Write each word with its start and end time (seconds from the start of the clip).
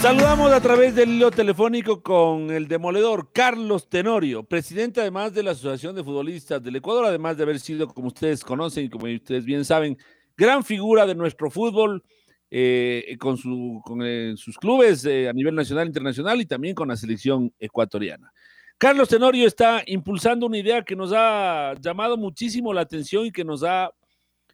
Saludamos 0.00 0.50
a 0.50 0.62
través 0.62 0.94
del 0.94 1.10
hilo 1.10 1.30
telefónico 1.30 2.02
con 2.02 2.50
el 2.50 2.68
demoledor 2.68 3.32
Carlos 3.34 3.90
Tenorio, 3.90 4.42
presidente 4.42 5.02
además 5.02 5.34
de 5.34 5.42
la 5.42 5.50
Asociación 5.50 5.94
de 5.94 6.02
Futbolistas 6.02 6.62
del 6.62 6.76
Ecuador, 6.76 7.04
además 7.04 7.36
de 7.36 7.42
haber 7.42 7.60
sido, 7.60 7.86
como 7.86 8.08
ustedes 8.08 8.42
conocen 8.42 8.86
y 8.86 8.88
como 8.88 9.04
ustedes 9.04 9.44
bien 9.44 9.62
saben, 9.62 9.98
gran 10.38 10.64
figura 10.64 11.04
de 11.04 11.14
nuestro 11.14 11.50
fútbol 11.50 12.02
eh, 12.50 13.14
con, 13.18 13.36
eh, 14.02 14.32
sus 14.38 14.56
clubes 14.56 15.04
eh, 15.04 15.28
a 15.28 15.34
nivel 15.34 15.54
nacional 15.54 15.84
e 15.84 15.88
internacional 15.88 16.40
y 16.40 16.46
también 16.46 16.74
con 16.74 16.88
la 16.88 16.96
selección 16.96 17.52
ecuatoriana. 17.58 18.32
Carlos 18.78 19.10
Tenorio 19.10 19.46
está 19.46 19.82
impulsando 19.84 20.46
una 20.46 20.56
idea 20.56 20.82
que 20.82 20.96
nos 20.96 21.12
ha 21.14 21.74
llamado 21.78 22.16
muchísimo 22.16 22.72
la 22.72 22.80
atención 22.80 23.26
y 23.26 23.32
que 23.32 23.44
nos 23.44 23.62
ha 23.62 23.90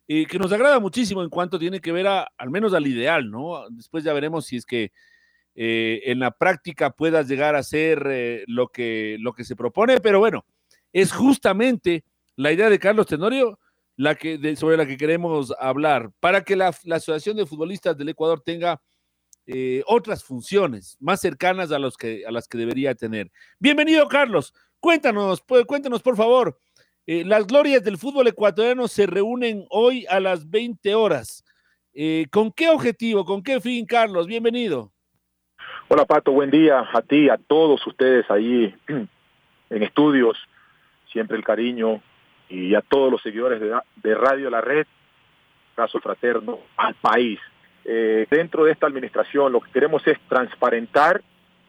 que 0.09 0.39
nos 0.39 0.53
agrada 0.53 0.81
muchísimo 0.81 1.23
en 1.23 1.31
cuanto 1.31 1.59
tiene 1.59 1.81
que 1.81 1.93
ver 1.93 2.07
a, 2.09 2.29
al 2.37 2.51
menos 2.51 2.75
al 2.75 2.87
ideal, 2.87 3.29
¿no? 3.31 3.69
Después 3.71 4.03
ya 4.03 4.13
veremos 4.13 4.47
si 4.47 4.57
es 4.57 4.67
que 4.67 4.93
eh, 5.59 6.03
en 6.05 6.19
la 6.19 6.33
práctica 6.33 6.91
puedas 6.91 7.27
llegar 7.29 7.57
a 7.57 7.63
ser 7.63 8.07
eh, 8.11 8.45
lo, 8.47 8.69
que, 8.69 9.17
lo 9.21 9.33
que 9.33 9.43
se 9.43 9.57
propone, 9.57 10.01
pero 10.01 10.19
bueno, 10.19 10.45
es 10.93 11.15
justamente 11.15 12.05
la 12.37 12.53
idea 12.53 12.69
de 12.69 12.79
Carlos 12.79 13.07
Tenorio 13.07 13.59
la 13.97 14.17
que, 14.17 14.55
sobre 14.57 14.77
la 14.77 14.85
que 14.87 14.99
queremos 14.99 15.55
hablar, 15.59 16.11
para 16.21 16.45
que 16.45 16.57
la, 16.57 16.69
Asociación 16.69 17.39
de 17.39 17.47
Futbolistas 17.47 17.97
del 17.97 18.11
Ecuador 18.11 18.43
tenga 18.43 18.83
eh, 19.47 19.83
otras 19.87 20.23
funciones 20.23 20.99
más 21.01 21.23
cercanas 21.23 21.73
a, 21.73 21.79
los 21.79 21.97
que, 21.97 22.27
a 22.27 22.31
las 22.31 22.47
que 22.49 22.59
debería 22.59 22.95
tener. 22.95 23.33
Bienvenido, 23.59 24.07
Carlos. 24.09 24.53
Cuéntanos, 24.79 25.41
pues, 25.41 25.65
cuéntanos, 25.65 26.03
por 26.03 26.19
favor. 26.19 26.59
las 27.07 27.47
glorias 27.47 27.83
del 27.83 27.97
fútbol 27.97 28.29
ecuatoriano 28.29 28.89
se 28.89 29.07
reúnen 29.07 29.65
hoy 29.71 30.05
a 30.11 30.21
las 30.21 30.51
20 30.51 30.95
horas. 30.95 31.43
¿Con 32.31 32.53
qué 32.53 32.69
objetivo, 32.69 33.25
con 33.25 33.43
qué 33.43 33.59
fin, 33.59 33.87
Carlos? 33.87 34.27
Bienvenido. 34.27 34.93
Hola 35.89 36.05
Pato, 36.05 36.33
buen 36.33 36.51
día 36.51 36.85
a 36.93 37.01
ti, 37.01 37.29
a 37.29 37.37
todos 37.37 37.87
ustedes 37.87 38.29
ahí 38.29 38.75
en 38.89 39.83
estudios, 39.85 40.37
siempre 41.13 41.37
el 41.37 41.45
cariño 41.45 42.03
y 42.49 42.75
a 42.75 42.81
todos 42.81 43.09
los 43.09 43.23
seguidores 43.23 43.61
de, 43.61 44.15
Radio 44.17 44.51
La 44.51 44.61
Red, 44.61 44.85
caso 45.77 46.01
fraterno 46.01 46.59
al 46.77 46.97
país. 46.97 47.39
Eh, 47.85 48.27
dentro 48.29 48.65
de 48.65 48.73
esta 48.73 48.89
administración 48.89 49.53
lo 49.53 49.61
que 49.61 49.71
queremos 49.71 50.05
es 50.09 50.19
transparentar 50.29 51.23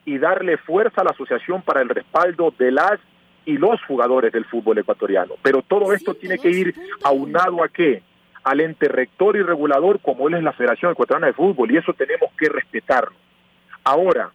y 0.04 0.18
darle 0.18 0.58
fuerza 0.58 1.02
a 1.02 1.04
la 1.04 1.12
asociación 1.12 1.62
para 1.62 1.82
el 1.82 1.90
respaldo 1.90 2.52
de 2.58 2.72
las 2.72 3.00
y 3.45 3.60
los 3.60 3.80
jugadores 3.83 4.33
del 4.33 4.45
fútbol 4.45 4.80
ecuatoriano. 4.80 5.36
Pero 5.44 5.61
todo 5.61 5.94
esto 5.94 6.16
tiene 6.16 6.39
que 6.39 6.50
ir 6.50 6.73
aunado 7.04 7.64
a 7.64 7.70
qué? 7.70 8.02
Al 8.44 8.61
ente 8.61 8.88
rector 8.88 9.38
y 9.38 9.44
regulador 9.44 10.00
como 10.00 10.27
él 10.27 10.33
es 10.33 10.44
la 10.44 10.54
Federación 10.54 10.92
Ecuatoriana 10.94 11.27
de 11.27 11.33
Fútbol 11.33 11.70
y 11.70 11.77
eso 11.77 11.94
tenemos 11.94 12.32
que 12.36 12.50
respetarlo. 12.50 13.27
Ahora, 13.89 14.31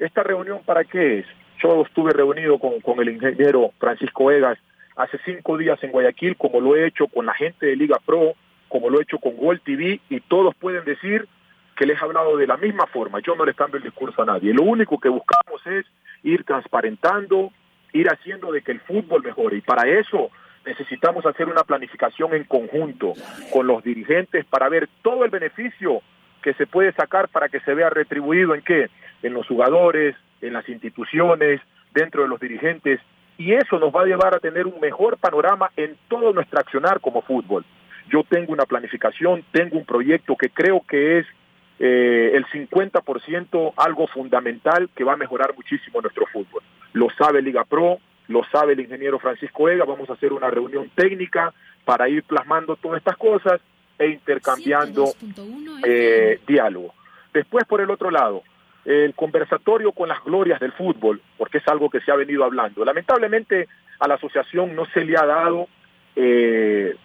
¿esta 0.00 0.24
reunión 0.24 0.62
para 0.66 0.82
qué 0.82 1.20
es? 1.20 1.26
Yo 1.62 1.82
estuve 1.82 2.12
reunido 2.12 2.58
con, 2.58 2.98
el 2.98 3.08
ingeniero 3.08 3.70
Francisco 3.78 4.32
Egas 4.32 4.58
hace 4.96 5.16
cinco 5.24 5.56
días 5.56 5.78
en 5.84 5.92
Guayaquil, 5.92 6.36
como 6.36 6.60
lo 6.60 6.74
he 6.74 6.88
hecho 6.88 7.06
con 7.06 7.24
la 7.24 7.34
gente 7.34 7.66
de 7.66 7.76
Liga 7.76 7.98
Pro, 8.04 8.34
como 8.68 8.90
lo 8.90 8.98
he 8.98 9.04
hecho 9.04 9.18
con 9.18 9.36
Gol 9.36 9.60
TV, 9.60 10.00
y 10.08 10.18
todos 10.22 10.56
pueden 10.56 10.84
decir 10.84 11.28
que 11.76 11.86
les 11.86 12.02
he 12.02 12.04
hablado 12.04 12.36
de 12.36 12.48
la 12.48 12.56
misma 12.56 12.88
forma. 12.88 13.20
Yo 13.20 13.36
no 13.36 13.44
les 13.44 13.54
cambio 13.54 13.76
el 13.76 13.84
discurso 13.84 14.22
a 14.22 14.26
nadie. 14.26 14.52
Lo 14.52 14.64
único 14.64 14.98
que 14.98 15.08
buscamos 15.08 15.64
es 15.68 15.86
ir 16.24 16.42
transparentando, 16.42 17.52
ir 17.92 18.08
haciendo 18.08 18.50
de 18.50 18.62
que 18.62 18.72
el 18.72 18.80
fútbol 18.80 19.22
mejore. 19.22 19.58
Y 19.58 19.60
para 19.60 19.88
eso 19.88 20.30
necesitamos 20.66 21.24
hacer 21.26 21.46
una 21.46 21.62
planificación 21.62 22.34
en 22.34 22.42
conjunto 22.42 23.12
con 23.52 23.68
los 23.68 23.84
dirigentes 23.84 24.44
para 24.46 24.68
ver 24.68 24.88
todo 25.00 25.24
el 25.24 25.30
beneficio 25.30 26.02
que 26.42 26.54
se 26.54 26.66
puede 26.66 26.92
sacar 26.92 27.28
para 27.28 27.48
que 27.48 27.60
se 27.60 27.74
vea 27.74 27.90
retribuido 27.90 28.54
en 28.54 28.62
qué? 28.62 28.88
En 29.22 29.34
los 29.34 29.46
jugadores, 29.46 30.16
en 30.40 30.52
las 30.52 30.68
instituciones, 30.68 31.60
dentro 31.92 32.22
de 32.22 32.28
los 32.28 32.40
dirigentes, 32.40 33.00
y 33.38 33.54
eso 33.54 33.78
nos 33.78 33.94
va 33.94 34.02
a 34.02 34.06
llevar 34.06 34.34
a 34.34 34.38
tener 34.38 34.66
un 34.66 34.80
mejor 34.80 35.16
panorama 35.16 35.70
en 35.76 35.96
todo 36.08 36.32
nuestro 36.32 36.60
accionar 36.60 37.00
como 37.00 37.22
fútbol. 37.22 37.64
Yo 38.10 38.22
tengo 38.28 38.52
una 38.52 38.66
planificación, 38.66 39.44
tengo 39.52 39.78
un 39.78 39.86
proyecto 39.86 40.36
que 40.36 40.50
creo 40.50 40.82
que 40.86 41.18
es 41.18 41.26
eh, 41.78 42.32
el 42.34 42.44
50% 42.46 43.72
algo 43.76 44.06
fundamental 44.08 44.90
que 44.94 45.04
va 45.04 45.14
a 45.14 45.16
mejorar 45.16 45.54
muchísimo 45.56 46.02
nuestro 46.02 46.26
fútbol. 46.26 46.62
Lo 46.92 47.08
sabe 47.16 47.40
Liga 47.40 47.64
Pro, 47.64 47.98
lo 48.28 48.44
sabe 48.52 48.74
el 48.74 48.80
ingeniero 48.80 49.18
Francisco 49.18 49.68
Ega, 49.68 49.84
vamos 49.84 50.10
a 50.10 50.14
hacer 50.14 50.32
una 50.32 50.50
reunión 50.50 50.90
técnica 50.94 51.54
para 51.84 52.08
ir 52.08 52.22
plasmando 52.24 52.76
todas 52.76 52.98
estas 52.98 53.16
cosas 53.16 53.60
e 54.00 54.06
intercambiando 54.08 55.12
eh, 55.84 56.40
diálogo. 56.46 56.94
Después, 57.34 57.66
por 57.66 57.82
el 57.82 57.90
otro 57.90 58.10
lado, 58.10 58.42
el 58.86 59.14
conversatorio 59.14 59.92
con 59.92 60.08
las 60.08 60.24
glorias 60.24 60.58
del 60.58 60.72
fútbol, 60.72 61.20
porque 61.36 61.58
es 61.58 61.68
algo 61.68 61.90
que 61.90 62.00
se 62.00 62.10
ha 62.10 62.16
venido 62.16 62.44
hablando. 62.44 62.82
Lamentablemente 62.82 63.68
a 63.98 64.08
la 64.08 64.14
asociación 64.14 64.74
no 64.74 64.86
se 64.86 65.04
le 65.04 65.18
ha 65.18 65.26
dado 65.26 65.68
eh, 66.16 66.96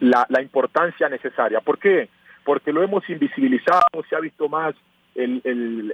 la, 0.00 0.42
importancia 0.42 1.08
necesaria. 1.08 1.60
¿Por 1.62 1.78
qué? 1.78 2.10
Porque 2.44 2.74
lo 2.74 2.82
hemos 2.82 3.08
invisibilizado, 3.08 4.04
se 4.08 4.14
ha 4.14 4.20
visto 4.20 4.50
más 4.50 4.74
el, 5.14 5.40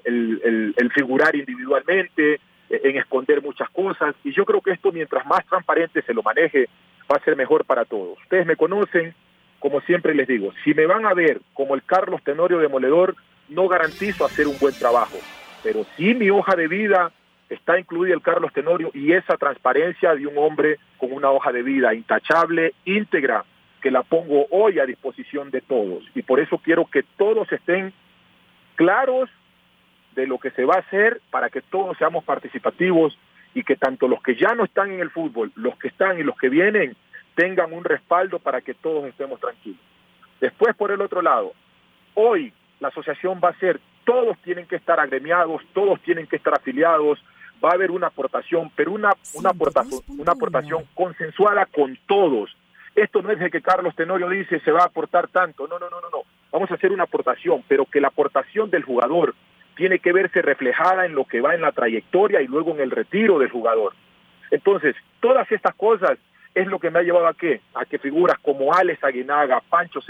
el 0.05 0.93
figurar 0.93 1.37
individualmente, 1.37 2.41
en 2.71 2.97
esconder 2.97 3.41
muchas 3.41 3.71
cosas, 3.71 4.15
y 4.25 4.33
yo 4.33 4.45
creo 4.45 4.61
que 4.61 4.73
esto 4.73 4.93
mientras 4.93 5.25
más 5.27 5.47
transparente 5.47 6.03
se 6.03 6.13
lo 6.13 6.23
maneje, 6.23 6.69
va 7.11 7.17
a 7.17 7.25
ser 7.25 7.37
mejor 7.37 7.65
para 7.65 7.85
todos. 7.85 8.19
Ustedes 8.23 8.47
me 8.47 8.57
conocen, 8.57 9.15
como 9.59 9.81
siempre 9.83 10.15
les 10.15 10.29
digo, 10.29 10.53
si 10.65 10.75
me 10.75 10.87
van 10.87 11.07
a 11.07 11.15
ver 11.15 11.41
como 11.55 11.75
el 11.75 11.83
Carlos 11.83 12.23
Tenorio 12.23 12.59
Demoledor, 12.59 13.17
no 13.49 13.69
garantizo 13.69 14.25
hacer 14.25 14.47
un 14.47 14.59
buen 14.59 14.75
trabajo, 14.75 15.19
pero 15.63 15.85
si 15.97 16.15
mi 16.15 16.31
hoja 16.31 16.55
de 16.55 16.69
vida 16.69 17.13
está 17.49 17.79
incluida 17.79 18.15
el 18.15 18.23
Carlos 18.23 18.53
Tenorio 18.53 18.91
y 18.95 19.13
esa 19.13 19.37
transparencia 19.37 20.15
de 20.15 20.27
un 20.27 20.37
hombre 20.39 20.79
con 20.99 21.13
una 21.13 21.31
hoja 21.31 21.53
de 21.53 21.63
vida 21.63 21.95
intachable, 21.95 22.75
íntegra, 22.85 23.45
que 23.81 23.91
la 23.91 24.03
pongo 24.03 24.47
hoy 24.51 24.79
a 24.79 24.87
disposición 24.87 25.51
de 25.51 25.61
todos. 25.61 26.05
Y 26.15 26.23
por 26.23 26.41
eso 26.41 26.59
quiero 26.59 26.87
que 26.87 27.05
todos 27.17 27.51
estén 27.53 27.93
claros 28.75 29.31
de 30.15 30.27
lo 30.27 30.39
que 30.39 30.51
se 30.51 30.65
va 30.65 30.75
a 30.75 30.81
hacer 30.81 31.21
para 31.31 31.49
que 31.49 31.63
todos 31.63 31.97
seamos 31.97 32.25
participativos 32.25 33.17
y 33.55 33.63
que 33.63 33.77
tanto 33.77 34.09
los 34.09 34.23
que 34.23 34.35
ya 34.35 34.55
no 34.55 34.65
están 34.65 34.93
en 34.93 35.01
el 35.01 35.11
fútbol, 35.11 35.53
los 35.55 35.77
que 35.79 35.89
están 35.89 36.19
y 36.19 36.23
los 36.23 36.37
que 36.37 36.49
vienen, 36.49 36.97
tengan 37.39 37.73
un 37.73 37.85
respaldo 37.85 38.41
para 38.41 38.61
que 38.61 38.75
todos 38.75 39.05
estemos 39.05 39.39
tranquilos. 39.39 39.81
Después, 40.41 40.75
por 40.75 40.91
el 40.91 41.01
otro 41.01 41.23
lado, 41.23 41.53
hoy 42.15 42.53
la 42.81 42.89
asociación 42.89 43.41
va 43.43 43.51
a 43.51 43.59
ser, 43.61 43.79
todos 44.05 44.37
tienen 44.39 44.67
que 44.67 44.75
estar 44.75 44.99
agremiados, 44.99 45.63
todos 45.73 46.01
tienen 46.03 46.27
que 46.27 46.35
estar 46.35 46.53
afiliados, 46.53 47.23
va 47.65 47.71
a 47.71 47.75
haber 47.75 47.93
una 47.93 48.09
aportación, 48.09 48.73
pero 48.75 48.91
una, 48.91 49.11
una, 49.35 49.51
aportación, 49.51 50.01
una 50.09 50.33
aportación 50.33 50.85
consensuada 50.95 51.67
con 51.67 51.97
todos. 52.09 52.51
Esto 52.97 53.23
no 53.23 53.31
es 53.31 53.39
de 53.39 53.51
que 53.51 53.63
Carlos 53.63 53.95
Tenorio 53.95 54.29
dice 54.29 54.59
se 54.59 54.73
va 54.73 54.81
a 54.81 54.87
aportar 54.87 55.29
tanto, 55.29 55.69
no, 55.69 55.79
no, 55.79 55.89
no, 55.89 56.01
no, 56.01 56.11
no. 56.11 56.23
Vamos 56.51 56.69
a 56.73 56.75
hacer 56.75 56.91
una 56.91 57.05
aportación, 57.05 57.63
pero 57.69 57.85
que 57.85 58.01
la 58.01 58.09
aportación 58.09 58.69
del 58.69 58.83
jugador 58.83 59.37
tiene 59.77 60.01
que 60.01 60.13
verse 60.13 60.43
reflejada 60.43 61.07
en 61.07 61.15
lo 61.15 61.25
que 61.25 61.41
va 61.41 61.55
en 61.55 61.61
la 61.61 61.71
trayectoria 61.71 62.43
y 62.43 62.49
luego 62.49 62.73
en 62.73 62.81
el 62.81 62.91
retiro 62.91 63.39
del 63.39 63.51
jugador. 63.51 63.95
Entonces, 64.51 64.97
todas 65.21 65.51
estas 65.53 65.77
cosas 65.77 66.19
es 66.55 66.67
lo 66.67 66.79
que 66.79 66.91
me 66.91 66.99
ha 66.99 67.03
llevado 67.03 67.27
a 67.27 67.35
qué? 67.35 67.61
A 67.75 67.85
que 67.85 67.99
figuras 67.99 68.39
como 68.41 68.75
Alex 68.75 69.03
Aguinaga, 69.05 69.63
Pancho, 69.69 70.01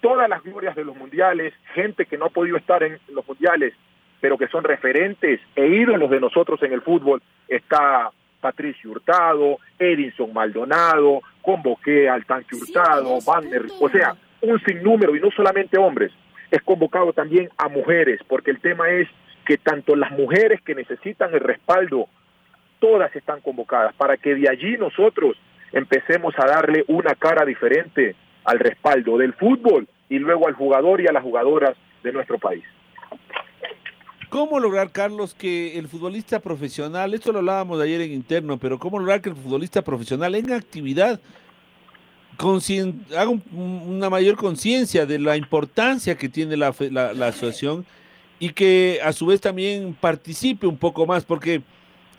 todas 0.00 0.28
las 0.28 0.42
glorias 0.42 0.74
de 0.74 0.84
los 0.84 0.96
mundiales, 0.96 1.54
gente 1.74 2.06
que 2.06 2.18
no 2.18 2.26
ha 2.26 2.30
podido 2.30 2.56
estar 2.56 2.82
en 2.82 2.98
los 3.08 3.26
mundiales, 3.26 3.74
pero 4.20 4.36
que 4.36 4.48
son 4.48 4.64
referentes 4.64 5.40
e 5.56 5.66
ídolos 5.66 6.10
de 6.10 6.20
nosotros 6.20 6.62
en 6.62 6.72
el 6.72 6.82
fútbol, 6.82 7.22
está 7.48 8.10
Patricio 8.40 8.90
Hurtado, 8.90 9.58
Edinson 9.78 10.32
Maldonado, 10.32 11.22
convoqué 11.40 12.08
al 12.08 12.26
Tanque 12.26 12.56
Hurtado, 12.56 13.18
Banner, 13.24 13.66
o 13.80 13.88
sea, 13.88 14.14
un 14.42 14.60
sinnúmero, 14.64 15.14
y 15.16 15.20
no 15.20 15.30
solamente 15.30 15.78
hombres, 15.78 16.12
es 16.50 16.60
convocado 16.62 17.12
también 17.12 17.48
a 17.56 17.68
mujeres, 17.68 18.20
porque 18.28 18.50
el 18.50 18.60
tema 18.60 18.90
es 18.90 19.08
que 19.46 19.56
tanto 19.58 19.96
las 19.96 20.10
mujeres 20.12 20.60
que 20.62 20.74
necesitan 20.74 21.32
el 21.32 21.40
respaldo, 21.40 22.08
todas 22.78 23.14
están 23.14 23.40
convocadas, 23.40 23.94
para 23.94 24.16
que 24.16 24.34
de 24.34 24.48
allí 24.48 24.76
nosotros 24.76 25.36
empecemos 25.72 26.34
a 26.38 26.46
darle 26.46 26.84
una 26.88 27.14
cara 27.14 27.44
diferente 27.44 28.14
al 28.44 28.58
respaldo 28.58 29.18
del 29.18 29.32
fútbol 29.34 29.88
y 30.08 30.18
luego 30.18 30.46
al 30.48 30.54
jugador 30.54 31.00
y 31.00 31.06
a 31.06 31.12
las 31.12 31.22
jugadoras 31.22 31.76
de 32.02 32.12
nuestro 32.12 32.38
país. 32.38 32.64
¿Cómo 34.28 34.58
lograr, 34.58 34.90
Carlos, 34.90 35.34
que 35.34 35.78
el 35.78 35.88
futbolista 35.88 36.40
profesional, 36.40 37.12
esto 37.12 37.32
lo 37.32 37.40
hablábamos 37.40 37.80
ayer 37.80 38.00
en 38.00 38.12
interno, 38.12 38.58
pero 38.58 38.78
cómo 38.78 38.98
lograr 38.98 39.20
que 39.20 39.28
el 39.28 39.36
futbolista 39.36 39.82
profesional 39.82 40.34
en 40.34 40.52
actividad 40.52 41.20
haga 43.16 43.30
una 43.52 44.10
mayor 44.10 44.36
conciencia 44.36 45.06
de 45.06 45.18
la 45.18 45.36
importancia 45.36 46.16
que 46.16 46.28
tiene 46.28 46.56
la, 46.56 46.68
asociación 46.68 47.84
y 48.38 48.50
que 48.50 49.00
a 49.04 49.12
su 49.12 49.26
vez 49.26 49.40
también 49.40 49.94
participe 49.94 50.66
un 50.66 50.76
poco 50.76 51.06
más, 51.06 51.24
porque 51.24 51.62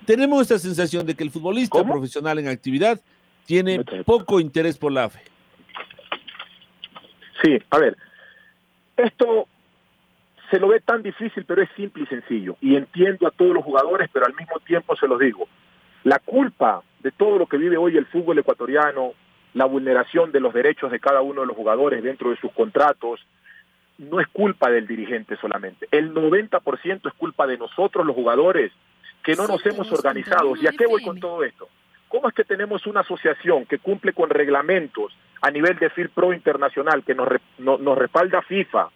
tenemos 0.06 0.42
esta 0.44 0.60
sensación 0.60 1.06
de 1.06 1.16
que 1.16 1.24
el 1.24 1.32
futbolista 1.32 1.84
profesional 1.84 2.40
en 2.40 2.48
actividad 2.48 3.02
tiene 3.46 3.84
poco 4.06 4.40
interés 4.40 4.78
por 4.78 4.92
la 4.92 5.10
fe. 5.10 5.22
Sí, 7.44 7.60
a 7.70 7.78
ver, 7.78 7.98
esto 8.98 9.48
se 10.50 10.60
lo 10.60 10.68
ve 10.70 10.80
tan 10.80 11.04
difícil, 11.04 11.46
pero 11.46 11.62
es 11.62 11.70
simple 11.76 12.04
y 12.04 12.08
sencillo. 12.08 12.56
Y 12.62 12.76
entiendo 12.76 13.28
a 13.28 13.32
todos 13.32 13.54
los 13.54 13.64
jugadores, 13.64 14.10
pero 14.14 14.26
al 14.26 14.36
mismo 14.36 14.60
tiempo 14.60 14.96
se 14.96 15.08
los 15.08 15.20
digo. 15.20 15.48
La 16.04 16.20
culpa 16.20 16.84
de 17.02 17.12
todo 17.12 17.38
lo 17.38 17.48
que 17.48 17.58
vive 17.58 17.76
hoy 17.76 17.98
el 17.98 18.06
fútbol 18.06 18.40
ecuatoriano, 18.40 19.14
la 19.54 19.66
vulneración 19.66 20.32
de 20.32 20.40
los 20.40 20.54
derechos 20.54 20.92
de 20.92 21.00
cada 21.00 21.22
uno 21.22 21.42
de 21.42 21.48
los 21.48 21.56
jugadores 21.56 22.04
dentro 22.04 22.30
de 22.30 22.38
sus 22.38 22.52
contratos, 22.52 23.20
no 23.98 24.20
es 24.20 24.28
culpa 24.28 24.70
del 24.70 24.88
dirigente 24.88 25.38
solamente. 25.38 25.88
El 25.92 26.14
90% 26.14 27.08
es 27.08 27.14
culpa 27.14 27.48
de 27.48 27.58
nosotros 27.58 28.06
los 28.06 28.16
jugadores 28.16 28.72
que 29.24 29.36
no 29.36 29.48
nos 29.48 29.66
hemos 29.66 29.92
organizado. 29.92 30.56
¿Y 30.56 30.68
a 30.68 30.72
qué 30.72 30.86
voy 30.86 31.04
con 31.04 31.20
todo 31.20 31.44
esto? 31.44 31.68
¿Cómo 32.14 32.30
es 32.30 32.36
que 32.36 32.44
tenemos 32.44 32.86
una 32.86 33.00
asociación 33.00 33.66
que 33.66 33.80
cumple 33.80 34.14
con 34.14 34.30
reglamentos 34.30 35.18
a 35.42 35.50
nivel 35.50 35.80
de 35.80 35.90
FIRPRO 35.90 36.32
internacional 36.32 37.04
que 37.04 37.16
nos, 37.16 37.28
nos 37.58 37.98
respalda 37.98 38.44
FIFA? 38.44 38.90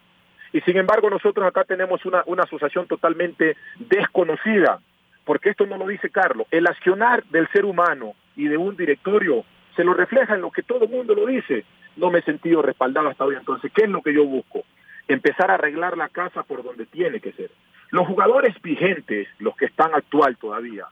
Y 0.53 0.61
sin 0.61 0.77
embargo 0.77 1.09
nosotros 1.09 1.47
acá 1.47 1.63
tenemos 1.63 2.05
una, 2.05 2.21
una 2.27 2.43
asociación 2.43 2.85
totalmente 2.85 3.57
desconocida, 3.79 4.81
porque 5.25 5.49
esto 5.49 5.65
no 5.65 5.79
lo 5.79 5.87
dice 5.87 6.11
Carlos. 6.11 6.45
El 6.51 6.67
accionar 6.67 7.23
del 7.31 7.47
ser 7.47 7.65
humano 7.65 8.13
y 8.35 8.49
de 8.49 8.57
un 8.57 8.77
directorio 8.77 9.45
se 9.75 9.83
lo 9.83 9.95
refleja 9.95 10.35
en 10.35 10.41
lo 10.41 10.51
que 10.51 10.61
todo 10.61 10.83
el 10.83 10.91
mundo 10.91 11.15
lo 11.15 11.25
dice. 11.25 11.65
No 11.95 12.11
me 12.11 12.19
he 12.19 12.21
sentido 12.21 12.61
respaldado 12.61 13.09
hasta 13.09 13.25
hoy. 13.25 13.33
Entonces, 13.33 13.71
¿qué 13.73 13.85
es 13.85 13.89
lo 13.89 14.03
que 14.03 14.13
yo 14.13 14.25
busco? 14.25 14.63
Empezar 15.07 15.49
a 15.49 15.55
arreglar 15.55 15.97
la 15.97 16.09
casa 16.09 16.43
por 16.43 16.61
donde 16.61 16.85
tiene 16.85 17.19
que 17.19 17.31
ser. 17.31 17.49
Los 17.89 18.05
jugadores 18.05 18.61
vigentes, 18.61 19.27
los 19.39 19.57
que 19.57 19.65
están 19.65 19.95
actual 19.95 20.37
todavía, 20.37 20.85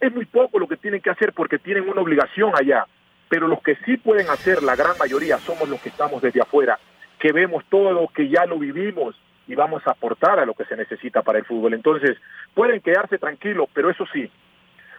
es 0.00 0.12
muy 0.12 0.24
poco 0.26 0.58
lo 0.58 0.68
que 0.68 0.76
tienen 0.76 1.00
que 1.00 1.10
hacer 1.10 1.32
porque 1.32 1.58
tienen 1.58 1.88
una 1.88 2.00
obligación 2.00 2.52
allá. 2.54 2.86
Pero 3.28 3.48
los 3.48 3.62
que 3.62 3.76
sí 3.84 3.96
pueden 3.96 4.28
hacer, 4.28 4.62
la 4.62 4.76
gran 4.76 4.96
mayoría, 4.98 5.38
somos 5.38 5.68
los 5.68 5.80
que 5.80 5.88
estamos 5.88 6.22
desde 6.22 6.40
afuera, 6.40 6.78
que 7.18 7.32
vemos 7.32 7.64
todo, 7.68 8.08
que 8.08 8.28
ya 8.28 8.44
lo 8.46 8.58
vivimos 8.58 9.16
y 9.46 9.54
vamos 9.54 9.86
a 9.86 9.92
aportar 9.92 10.38
a 10.38 10.46
lo 10.46 10.54
que 10.54 10.64
se 10.64 10.76
necesita 10.76 11.22
para 11.22 11.38
el 11.38 11.44
fútbol. 11.44 11.74
Entonces, 11.74 12.16
pueden 12.54 12.80
quedarse 12.80 13.18
tranquilos, 13.18 13.68
pero 13.72 13.90
eso 13.90 14.04
sí, 14.12 14.30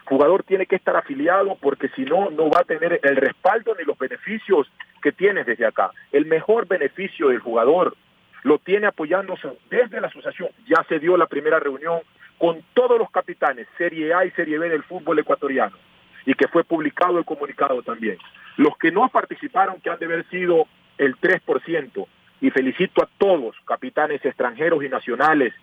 jugador 0.06 0.44
tiene 0.44 0.66
que 0.66 0.76
estar 0.76 0.96
afiliado 0.96 1.56
porque 1.60 1.88
si 1.90 2.04
no, 2.04 2.30
no 2.30 2.48
va 2.50 2.60
a 2.60 2.64
tener 2.64 3.00
el 3.02 3.16
respaldo 3.16 3.74
ni 3.78 3.84
los 3.84 3.98
beneficios 3.98 4.70
que 5.02 5.12
tiene 5.12 5.44
desde 5.44 5.66
acá. 5.66 5.90
El 6.12 6.26
mejor 6.26 6.66
beneficio 6.66 7.28
del 7.28 7.40
jugador 7.40 7.96
lo 8.42 8.58
tiene 8.58 8.86
apoyándose 8.86 9.48
desde 9.70 10.00
la 10.00 10.06
asociación. 10.06 10.48
Ya 10.68 10.84
se 10.88 10.98
dio 10.98 11.16
la 11.16 11.26
primera 11.26 11.58
reunión 11.58 12.00
con 12.38 12.62
todos 12.74 12.98
los 12.98 13.10
capitanes, 13.10 13.66
Serie 13.78 14.12
A 14.14 14.24
y 14.24 14.30
Serie 14.32 14.58
B 14.58 14.68
del 14.68 14.82
fútbol 14.82 15.18
ecuatoriano, 15.18 15.76
y 16.24 16.34
que 16.34 16.48
fue 16.48 16.64
publicado 16.64 17.18
el 17.18 17.24
comunicado 17.24 17.82
también. 17.82 18.18
Los 18.56 18.76
que 18.78 18.90
no 18.90 19.08
participaron, 19.08 19.80
que 19.80 19.90
han 19.90 19.98
de 19.98 20.06
haber 20.06 20.28
sido 20.28 20.66
el 20.98 21.16
3%, 21.16 22.06
y 22.40 22.50
felicito 22.50 23.02
a 23.02 23.08
todos, 23.18 23.56
capitanes 23.64 24.24
extranjeros 24.24 24.84
y 24.84 24.88
nacionales, 24.88 25.54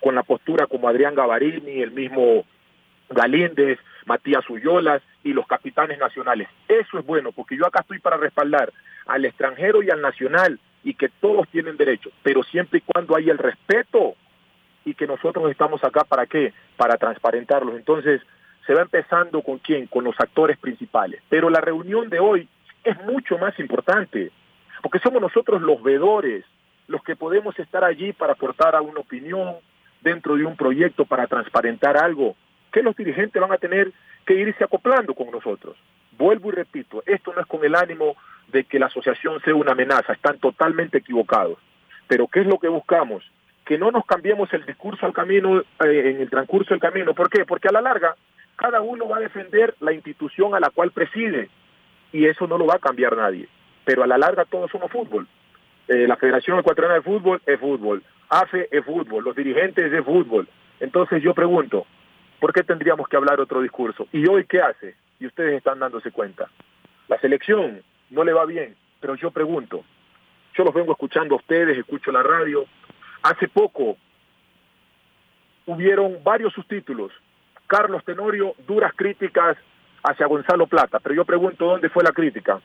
con 0.00 0.14
la 0.14 0.22
postura 0.22 0.66
como 0.66 0.88
Adrián 0.88 1.14
Gavarini, 1.14 1.82
el 1.82 1.92
mismo 1.92 2.44
Galíndez, 3.10 3.78
Matías 4.06 4.48
Uyolas 4.48 5.02
y 5.22 5.32
los 5.32 5.46
capitanes 5.46 5.98
nacionales. 5.98 6.48
Eso 6.66 6.98
es 6.98 7.06
bueno, 7.06 7.30
porque 7.32 7.56
yo 7.56 7.66
acá 7.66 7.80
estoy 7.80 8.00
para 8.00 8.16
respaldar 8.16 8.72
al 9.06 9.24
extranjero 9.24 9.82
y 9.82 9.90
al 9.90 10.00
nacional 10.00 10.58
y 10.82 10.94
que 10.94 11.08
todos 11.08 11.48
tienen 11.48 11.76
derecho, 11.76 12.10
pero 12.22 12.42
siempre 12.42 12.78
y 12.78 12.82
cuando 12.82 13.14
haya 13.14 13.32
el 13.32 13.38
respeto 13.38 14.16
y 14.84 14.94
que 14.94 15.06
nosotros 15.06 15.50
estamos 15.50 15.82
acá 15.84 16.04
para 16.04 16.26
qué? 16.26 16.52
Para 16.76 16.96
transparentarlos. 16.96 17.76
Entonces, 17.76 18.20
se 18.66 18.74
va 18.74 18.82
empezando 18.82 19.42
con 19.42 19.58
quién? 19.58 19.86
Con 19.86 20.04
los 20.04 20.18
actores 20.18 20.58
principales. 20.58 21.22
Pero 21.28 21.50
la 21.50 21.60
reunión 21.60 22.08
de 22.08 22.20
hoy 22.20 22.48
es 22.84 23.00
mucho 23.04 23.38
más 23.38 23.58
importante, 23.58 24.30
porque 24.82 24.98
somos 24.98 25.20
nosotros 25.20 25.62
los 25.62 25.82
vedores, 25.82 26.44
los 26.88 27.02
que 27.02 27.16
podemos 27.16 27.58
estar 27.58 27.84
allí 27.84 28.12
para 28.12 28.32
aportar 28.32 28.74
a 28.74 28.80
una 28.80 29.00
opinión 29.00 29.56
dentro 30.00 30.36
de 30.36 30.44
un 30.44 30.56
proyecto, 30.56 31.04
para 31.04 31.26
transparentar 31.26 31.96
algo 31.96 32.36
que 32.72 32.82
los 32.82 32.96
dirigentes 32.96 33.40
van 33.40 33.52
a 33.52 33.58
tener 33.58 33.92
que 34.26 34.34
irse 34.34 34.64
acoplando 34.64 35.14
con 35.14 35.30
nosotros. 35.30 35.76
Vuelvo 36.18 36.48
y 36.48 36.52
repito, 36.52 37.02
esto 37.06 37.32
no 37.34 37.40
es 37.40 37.46
con 37.46 37.64
el 37.64 37.74
ánimo 37.74 38.16
de 38.48 38.64
que 38.64 38.78
la 38.78 38.86
asociación 38.86 39.40
sea 39.42 39.54
una 39.54 39.72
amenaza, 39.72 40.12
están 40.12 40.38
totalmente 40.38 40.98
equivocados. 40.98 41.58
Pero 42.08 42.26
¿qué 42.26 42.40
es 42.40 42.46
lo 42.46 42.58
que 42.58 42.68
buscamos? 42.68 43.24
Que 43.72 43.78
no 43.78 43.90
nos 43.90 44.04
cambiemos 44.04 44.52
el 44.52 44.66
discurso 44.66 45.06
al 45.06 45.14
camino, 45.14 45.60
eh, 45.60 45.64
en 45.80 46.20
el 46.20 46.28
transcurso 46.28 46.74
del 46.74 46.78
camino. 46.78 47.14
¿Por 47.14 47.30
qué? 47.30 47.46
Porque 47.46 47.68
a 47.68 47.72
la 47.72 47.80
larga 47.80 48.14
cada 48.54 48.82
uno 48.82 49.08
va 49.08 49.16
a 49.16 49.20
defender 49.20 49.74
la 49.80 49.94
institución 49.94 50.54
a 50.54 50.60
la 50.60 50.68
cual 50.68 50.90
preside 50.90 51.48
y 52.12 52.26
eso 52.26 52.46
no 52.46 52.58
lo 52.58 52.66
va 52.66 52.74
a 52.74 52.78
cambiar 52.78 53.16
nadie. 53.16 53.48
Pero 53.86 54.02
a 54.02 54.06
la 54.06 54.18
larga 54.18 54.44
todos 54.44 54.70
somos 54.70 54.92
fútbol. 54.92 55.26
Eh, 55.88 56.06
la 56.06 56.16
Federación 56.16 56.58
Ecuatoriana 56.58 56.96
de 56.96 57.00
Fútbol 57.00 57.40
es 57.46 57.58
fútbol, 57.58 58.02
AFE 58.28 58.68
es 58.70 58.84
fútbol, 58.84 59.24
los 59.24 59.34
dirigentes 59.34 59.90
de 59.90 60.02
fútbol. 60.02 60.46
Entonces 60.78 61.22
yo 61.22 61.32
pregunto, 61.32 61.86
¿por 62.40 62.52
qué 62.52 62.64
tendríamos 62.64 63.08
que 63.08 63.16
hablar 63.16 63.40
otro 63.40 63.62
discurso? 63.62 64.06
¿Y 64.12 64.28
hoy 64.28 64.44
qué 64.44 64.60
hace? 64.60 64.96
Y 65.18 65.24
ustedes 65.24 65.56
están 65.56 65.78
dándose 65.78 66.10
cuenta. 66.10 66.50
La 67.08 67.18
selección 67.20 67.82
no 68.10 68.22
le 68.22 68.34
va 68.34 68.44
bien, 68.44 68.76
pero 69.00 69.14
yo 69.14 69.30
pregunto, 69.30 69.82
yo 70.58 70.62
los 70.62 70.74
vengo 70.74 70.92
escuchando 70.92 71.36
a 71.36 71.38
ustedes, 71.38 71.78
escucho 71.78 72.12
la 72.12 72.22
radio. 72.22 72.66
Hace 73.22 73.48
poco 73.48 73.96
hubieron 75.66 76.22
varios 76.24 76.52
subtítulos. 76.52 77.12
Carlos 77.66 78.04
Tenorio, 78.04 78.54
duras 78.66 78.92
críticas 78.94 79.56
hacia 80.02 80.26
Gonzalo 80.26 80.66
Plata, 80.66 80.98
pero 81.00 81.14
yo 81.14 81.24
pregunto 81.24 81.66
dónde 81.66 81.88
fue 81.88 82.02
la 82.02 82.12
crítica, 82.12 82.60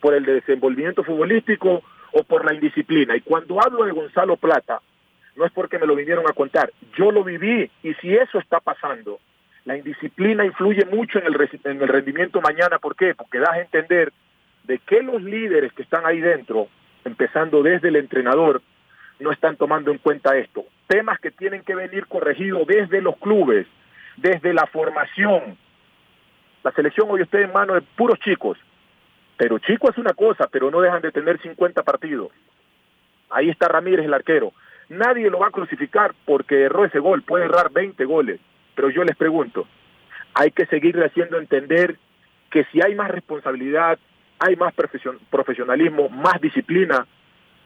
por 0.00 0.14
el 0.14 0.24
desenvolvimiento 0.24 1.04
futbolístico 1.04 1.82
o 2.12 2.24
por 2.24 2.44
la 2.44 2.54
indisciplina. 2.54 3.16
Y 3.16 3.20
cuando 3.20 3.62
hablo 3.62 3.84
de 3.84 3.92
Gonzalo 3.92 4.36
Plata, 4.36 4.80
no 5.36 5.46
es 5.46 5.52
porque 5.52 5.78
me 5.78 5.86
lo 5.86 5.94
vinieron 5.94 6.24
a 6.28 6.32
contar, 6.32 6.72
yo 6.98 7.12
lo 7.12 7.22
viví 7.22 7.70
y 7.82 7.94
si 7.94 8.14
eso 8.14 8.38
está 8.38 8.60
pasando, 8.60 9.20
la 9.64 9.76
indisciplina 9.76 10.44
influye 10.44 10.84
mucho 10.86 11.18
en 11.18 11.26
el, 11.26 11.48
en 11.64 11.82
el 11.82 11.88
rendimiento 11.88 12.40
mañana, 12.40 12.78
¿por 12.78 12.96
qué? 12.96 13.14
Porque 13.14 13.38
das 13.38 13.50
a 13.50 13.60
entender 13.60 14.12
de 14.64 14.78
que 14.78 15.02
los 15.02 15.22
líderes 15.22 15.72
que 15.72 15.82
están 15.82 16.04
ahí 16.04 16.20
dentro, 16.20 16.68
empezando 17.04 17.62
desde 17.62 17.88
el 17.88 17.96
entrenador, 17.96 18.62
no 19.20 19.30
están 19.30 19.56
tomando 19.56 19.90
en 19.90 19.98
cuenta 19.98 20.36
esto. 20.36 20.64
Temas 20.86 21.20
que 21.20 21.30
tienen 21.30 21.62
que 21.62 21.74
venir 21.74 22.06
corregidos 22.06 22.66
desde 22.66 23.00
los 23.00 23.16
clubes, 23.18 23.66
desde 24.16 24.52
la 24.52 24.66
formación. 24.66 25.56
La 26.62 26.72
selección 26.72 27.08
hoy 27.10 27.22
está 27.22 27.38
en 27.40 27.52
manos 27.52 27.76
de 27.76 27.82
puros 27.96 28.18
chicos, 28.20 28.58
pero 29.36 29.58
chico 29.58 29.90
es 29.90 29.98
una 29.98 30.12
cosa, 30.12 30.48
pero 30.50 30.70
no 30.70 30.80
dejan 30.80 31.02
de 31.02 31.12
tener 31.12 31.40
50 31.40 31.82
partidos. 31.82 32.30
Ahí 33.30 33.48
está 33.48 33.68
Ramírez, 33.68 34.04
el 34.04 34.14
arquero. 34.14 34.52
Nadie 34.88 35.30
lo 35.30 35.38
va 35.38 35.48
a 35.48 35.52
crucificar 35.52 36.14
porque 36.24 36.64
erró 36.64 36.84
ese 36.84 36.98
gol, 36.98 37.22
puede 37.22 37.44
errar 37.44 37.70
20 37.70 38.04
goles, 38.04 38.40
pero 38.74 38.90
yo 38.90 39.04
les 39.04 39.16
pregunto, 39.16 39.68
hay 40.34 40.50
que 40.50 40.66
seguir 40.66 40.98
haciendo 41.02 41.38
entender 41.38 41.96
que 42.50 42.64
si 42.72 42.80
hay 42.82 42.94
más 42.96 43.10
responsabilidad, 43.10 43.98
hay 44.40 44.56
más 44.56 44.74
profesionalismo, 45.30 46.08
más 46.08 46.40
disciplina, 46.40 47.06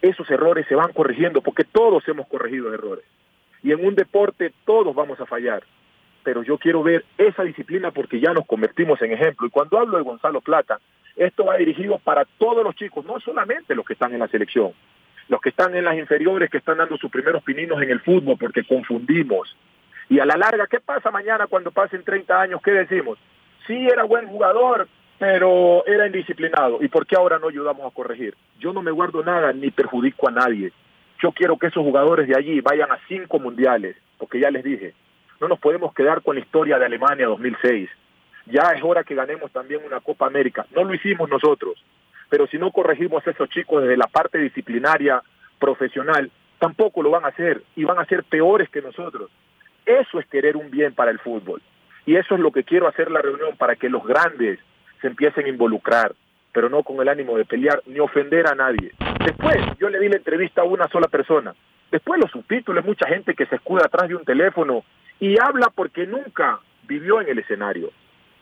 esos 0.08 0.30
errores 0.30 0.66
se 0.68 0.74
van 0.74 0.92
corrigiendo, 0.92 1.40
porque 1.40 1.64
todos 1.64 2.06
hemos 2.08 2.26
corregido 2.28 2.72
errores. 2.72 3.04
Y 3.62 3.72
en 3.72 3.84
un 3.84 3.94
deporte 3.94 4.52
todos 4.64 4.94
vamos 4.94 5.20
a 5.20 5.26
fallar. 5.26 5.62
Pero 6.22 6.42
yo 6.42 6.58
quiero 6.58 6.82
ver 6.82 7.04
esa 7.18 7.42
disciplina 7.42 7.90
porque 7.90 8.20
ya 8.20 8.32
nos 8.32 8.46
convertimos 8.46 9.00
en 9.02 9.12
ejemplo. 9.12 9.46
Y 9.46 9.50
cuando 9.50 9.78
hablo 9.78 9.96
de 9.96 10.04
Gonzalo 10.04 10.40
Plata, 10.40 10.80
esto 11.16 11.44
va 11.44 11.56
dirigido 11.56 11.98
para 11.98 12.24
todos 12.38 12.64
los 12.64 12.74
chicos, 12.74 13.04
no 13.04 13.20
solamente 13.20 13.74
los 13.74 13.84
que 13.84 13.92
están 13.92 14.12
en 14.12 14.20
la 14.20 14.28
selección 14.28 14.72
los 15.28 15.40
que 15.40 15.50
están 15.50 15.74
en 15.74 15.84
las 15.84 15.96
inferiores, 15.96 16.50
que 16.50 16.58
están 16.58 16.78
dando 16.78 16.96
sus 16.98 17.10
primeros 17.10 17.42
pininos 17.42 17.80
en 17.82 17.90
el 17.90 18.00
fútbol, 18.00 18.36
porque 18.38 18.64
confundimos. 18.64 19.56
Y 20.08 20.18
a 20.20 20.26
la 20.26 20.36
larga, 20.36 20.66
¿qué 20.66 20.80
pasa 20.80 21.10
mañana 21.10 21.46
cuando 21.46 21.70
pasen 21.70 22.04
30 22.04 22.40
años? 22.40 22.60
¿Qué 22.62 22.72
decimos? 22.72 23.18
Sí, 23.66 23.86
era 23.86 24.04
buen 24.04 24.26
jugador, 24.26 24.86
pero 25.18 25.86
era 25.86 26.06
indisciplinado. 26.06 26.82
¿Y 26.82 26.88
por 26.88 27.06
qué 27.06 27.16
ahora 27.16 27.38
no 27.38 27.48
ayudamos 27.48 27.86
a 27.86 27.94
corregir? 27.94 28.34
Yo 28.58 28.72
no 28.72 28.82
me 28.82 28.90
guardo 28.90 29.22
nada 29.22 29.52
ni 29.52 29.70
perjudico 29.70 30.28
a 30.28 30.32
nadie. 30.32 30.72
Yo 31.22 31.32
quiero 31.32 31.56
que 31.56 31.68
esos 31.68 31.82
jugadores 31.82 32.28
de 32.28 32.36
allí 32.36 32.60
vayan 32.60 32.90
a 32.90 32.98
cinco 33.08 33.38
mundiales, 33.38 33.96
porque 34.18 34.40
ya 34.40 34.50
les 34.50 34.64
dije, 34.64 34.94
no 35.40 35.48
nos 35.48 35.58
podemos 35.58 35.94
quedar 35.94 36.22
con 36.22 36.36
la 36.36 36.42
historia 36.42 36.78
de 36.78 36.86
Alemania 36.86 37.26
2006. 37.26 37.88
Ya 38.46 38.72
es 38.76 38.82
hora 38.82 39.04
que 39.04 39.14
ganemos 39.14 39.50
también 39.52 39.82
una 39.84 40.00
Copa 40.00 40.26
América. 40.26 40.66
No 40.74 40.84
lo 40.84 40.94
hicimos 40.94 41.30
nosotros, 41.30 41.82
pero 42.28 42.46
si 42.46 42.58
no 42.58 42.72
corregimos 42.72 43.26
a 43.26 43.30
esos 43.30 43.48
chicos 43.48 43.82
desde 43.82 43.96
la 43.96 44.06
parte 44.06 44.38
disciplinaria, 44.38 45.22
profesional, 45.58 46.30
tampoco 46.58 47.02
lo 47.02 47.10
van 47.10 47.24
a 47.24 47.28
hacer 47.28 47.62
y 47.76 47.84
van 47.84 47.98
a 47.98 48.04
ser 48.04 48.24
peores 48.24 48.68
que 48.68 48.82
nosotros. 48.82 49.30
Eso 49.86 50.18
es 50.18 50.26
querer 50.26 50.56
un 50.56 50.70
bien 50.70 50.94
para 50.94 51.10
el 51.10 51.18
fútbol. 51.18 51.62
Y 52.06 52.16
eso 52.16 52.34
es 52.34 52.40
lo 52.40 52.52
que 52.52 52.64
quiero 52.64 52.86
hacer 52.86 53.10
la 53.10 53.22
reunión 53.22 53.56
para 53.56 53.76
que 53.76 53.88
los 53.88 54.04
grandes 54.04 54.58
se 55.04 55.08
empiecen 55.08 55.44
a 55.44 55.50
involucrar, 55.50 56.14
pero 56.50 56.70
no 56.70 56.82
con 56.82 56.98
el 56.98 57.10
ánimo 57.10 57.36
de 57.36 57.44
pelear 57.44 57.82
ni 57.84 58.00
ofender 58.00 58.46
a 58.46 58.54
nadie. 58.54 58.90
Después, 59.22 59.58
yo 59.78 59.90
le 59.90 60.00
di 60.00 60.08
la 60.08 60.16
entrevista 60.16 60.62
a 60.62 60.64
una 60.64 60.88
sola 60.88 61.08
persona. 61.08 61.54
Después 61.90 62.18
los 62.18 62.30
subtítulos, 62.30 62.86
mucha 62.86 63.06
gente 63.06 63.34
que 63.34 63.44
se 63.44 63.56
escuda 63.56 63.84
atrás 63.84 64.08
de 64.08 64.16
un 64.16 64.24
teléfono 64.24 64.82
y 65.20 65.38
habla 65.38 65.68
porque 65.74 66.06
nunca 66.06 66.58
vivió 66.88 67.20
en 67.20 67.28
el 67.28 67.38
escenario. 67.38 67.90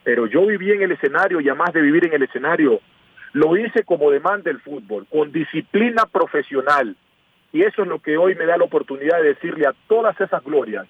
Pero 0.04 0.28
yo 0.28 0.46
viví 0.46 0.70
en 0.70 0.82
el 0.82 0.92
escenario 0.92 1.40
y 1.40 1.48
además 1.48 1.72
de 1.72 1.82
vivir 1.82 2.06
en 2.06 2.12
el 2.12 2.22
escenario, 2.22 2.78
lo 3.32 3.56
hice 3.56 3.82
como 3.82 4.12
demanda 4.12 4.48
el 4.48 4.60
fútbol, 4.60 5.04
con 5.10 5.32
disciplina 5.32 6.06
profesional. 6.06 6.94
Y 7.52 7.62
eso 7.62 7.82
es 7.82 7.88
lo 7.88 7.98
que 7.98 8.16
hoy 8.18 8.36
me 8.36 8.46
da 8.46 8.56
la 8.56 8.64
oportunidad 8.64 9.20
de 9.20 9.34
decirle 9.34 9.66
a 9.66 9.74
todas 9.88 10.20
esas 10.20 10.44
glorias 10.44 10.86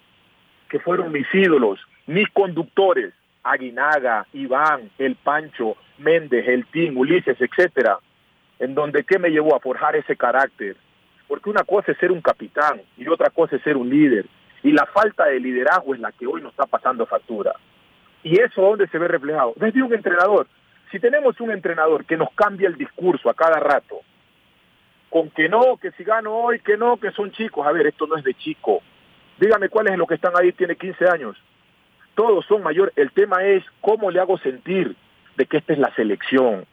que 0.69 0.77
fueron 0.77 1.11
mis 1.11 1.25
ídolos, 1.33 1.79
mis 2.05 2.29
conductores, 2.29 3.11
Aguinaga, 3.43 4.25
Iván, 4.33 4.89
El 4.97 5.15
Pancho, 5.15 5.75
Méndez, 5.97 6.47
El 6.47 6.65
Team, 6.67 6.97
Ulises, 6.97 7.39
etcétera, 7.39 7.99
en 8.59 8.73
donde 8.73 9.03
qué 9.03 9.19
me 9.19 9.29
llevó 9.29 9.55
a 9.55 9.59
forjar 9.59 9.95
ese 9.95 10.15
carácter. 10.15 10.77
Porque 11.27 11.49
una 11.49 11.63
cosa 11.63 11.91
es 11.91 11.97
ser 11.97 12.11
un 12.11 12.21
capitán 12.21 12.81
y 12.97 13.07
otra 13.07 13.29
cosa 13.29 13.55
es 13.55 13.63
ser 13.63 13.77
un 13.77 13.89
líder. 13.89 14.25
Y 14.61 14.71
la 14.71 14.85
falta 14.85 15.25
de 15.25 15.39
liderazgo 15.39 15.93
es 15.93 15.99
la 15.99 16.11
que 16.11 16.25
hoy 16.25 16.41
nos 16.41 16.51
está 16.51 16.65
pasando 16.65 17.05
factura. 17.05 17.53
¿Y 18.23 18.39
eso 18.39 18.61
dónde 18.61 18.87
se 18.87 18.97
ve 18.97 19.07
reflejado? 19.07 19.53
Desde 19.57 19.83
un 19.83 19.93
entrenador. 19.93 20.47
Si 20.91 20.99
tenemos 20.99 21.39
un 21.41 21.51
entrenador 21.51 22.05
que 22.05 22.15
nos 22.15 22.31
cambia 22.33 22.67
el 22.67 22.77
discurso 22.77 23.29
a 23.29 23.33
cada 23.33 23.59
rato, 23.59 24.01
con 25.09 25.29
que 25.29 25.49
no, 25.49 25.77
que 25.77 25.91
si 25.91 26.03
gano 26.03 26.33
hoy, 26.33 26.59
que 26.59 26.77
no, 26.77 26.97
que 26.97 27.11
son 27.11 27.31
chicos. 27.31 27.67
A 27.67 27.71
ver, 27.71 27.87
esto 27.87 28.07
no 28.07 28.15
es 28.17 28.23
de 28.23 28.33
chico. 28.33 28.81
Dígame 29.39 29.69
cuáles 29.69 29.93
es 29.93 29.99
lo 29.99 30.07
que 30.07 30.15
están 30.15 30.33
ahí, 30.35 30.51
tiene 30.53 30.75
15 30.75 31.07
años. 31.07 31.37
Todos 32.15 32.45
son 32.45 32.63
mayores. 32.63 32.95
El 32.97 33.11
tema 33.11 33.43
es 33.43 33.63
cómo 33.81 34.11
le 34.11 34.19
hago 34.19 34.37
sentir 34.37 34.95
de 35.35 35.45
que 35.45 35.57
esta 35.57 35.73
es 35.73 35.79
la 35.79 35.93
selección, 35.95 36.65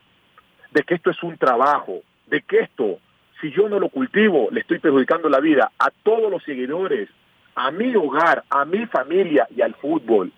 de 0.73 0.83
que 0.83 0.95
esto 0.95 1.11
es 1.11 1.23
un 1.23 1.37
trabajo, 1.39 2.01
de 2.27 2.43
que 2.43 2.61
esto, 2.61 2.99
si 3.41 3.51
yo 3.51 3.69
no 3.69 3.79
lo 3.79 3.89
cultivo, 3.89 4.49
le 4.51 4.61
estoy 4.61 4.79
perjudicando 4.79 5.29
la 5.29 5.41
vida 5.41 5.73
a 5.79 5.91
todos 6.03 6.31
los 6.31 6.43
seguidores, 6.43 7.09
a 7.55 7.71
mi 7.71 7.95
hogar, 7.97 8.45
a 8.51 8.65
mi 8.65 8.87
familia 8.87 9.47
y 9.55 9.63
al 9.63 9.75
fútbol. 9.75 10.33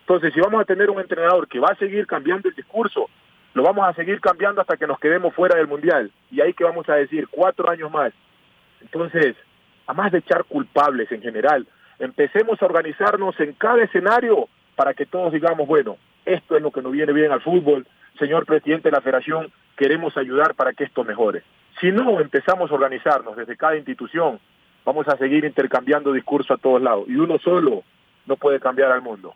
Entonces, 0.00 0.32
si 0.32 0.40
vamos 0.40 0.60
a 0.60 0.64
tener 0.64 0.88
un 0.90 1.00
entrenador 1.00 1.48
que 1.48 1.58
va 1.58 1.68
a 1.68 1.76
seguir 1.76 2.06
cambiando 2.06 2.48
el 2.48 2.54
discurso, 2.54 3.08
lo 3.54 3.62
vamos 3.62 3.86
a 3.88 3.94
seguir 3.94 4.20
cambiando 4.20 4.60
hasta 4.60 4.76
que 4.76 4.86
nos 4.86 4.98
quedemos 4.98 5.34
fuera 5.34 5.56
del 5.56 5.66
Mundial. 5.66 6.10
Y 6.30 6.40
ahí 6.40 6.52
que 6.52 6.64
vamos 6.64 6.88
a 6.88 6.94
decir, 6.94 7.26
cuatro 7.30 7.68
años 7.70 7.90
más. 7.90 8.12
Entonces, 8.80 9.34
a 9.86 9.94
más 9.94 10.12
de 10.12 10.18
echar 10.18 10.44
culpables 10.44 11.10
en 11.10 11.22
general, 11.22 11.66
empecemos 11.98 12.60
a 12.60 12.66
organizarnos 12.66 13.38
en 13.40 13.52
cada 13.54 13.82
escenario 13.82 14.48
para 14.74 14.94
que 14.94 15.06
todos 15.06 15.32
digamos, 15.32 15.66
bueno, 15.66 15.96
esto 16.24 16.56
es 16.56 16.62
lo 16.62 16.70
que 16.70 16.82
nos 16.82 16.92
viene 16.92 17.12
bien 17.12 17.32
al 17.32 17.40
fútbol, 17.40 17.86
señor 18.18 18.46
presidente 18.46 18.88
de 18.88 18.96
la 18.96 19.00
federación, 19.00 19.50
queremos 19.76 20.16
ayudar 20.16 20.54
para 20.54 20.72
que 20.72 20.84
esto 20.84 21.04
mejore. 21.04 21.42
Si 21.80 21.92
no 21.92 22.20
empezamos 22.20 22.70
a 22.70 22.74
organizarnos 22.74 23.36
desde 23.36 23.56
cada 23.56 23.76
institución, 23.76 24.40
vamos 24.84 25.06
a 25.08 25.16
seguir 25.18 25.44
intercambiando 25.44 26.12
discurso 26.12 26.54
a 26.54 26.58
todos 26.58 26.80
lados. 26.80 27.04
Y 27.08 27.16
uno 27.16 27.38
solo 27.38 27.82
no 28.26 28.36
puede 28.36 28.60
cambiar 28.60 28.92
al 28.92 29.02
mundo. 29.02 29.34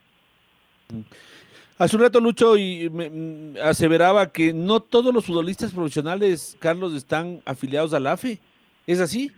Hace 1.79 1.97
un 1.97 2.03
rato 2.03 2.21
Lucho 2.21 2.57
y 2.57 2.91
me, 2.91 3.09
mm, 3.09 3.57
aseveraba 3.63 4.31
que 4.31 4.53
no 4.53 4.81
todos 4.81 5.15
los 5.15 5.25
futbolistas 5.25 5.73
profesionales, 5.73 6.57
Carlos, 6.61 6.95
están 6.95 7.41
afiliados 7.47 7.95
al 7.95 8.07
AFE. 8.07 8.39
¿Es 8.87 9.01
así? 9.01 9.33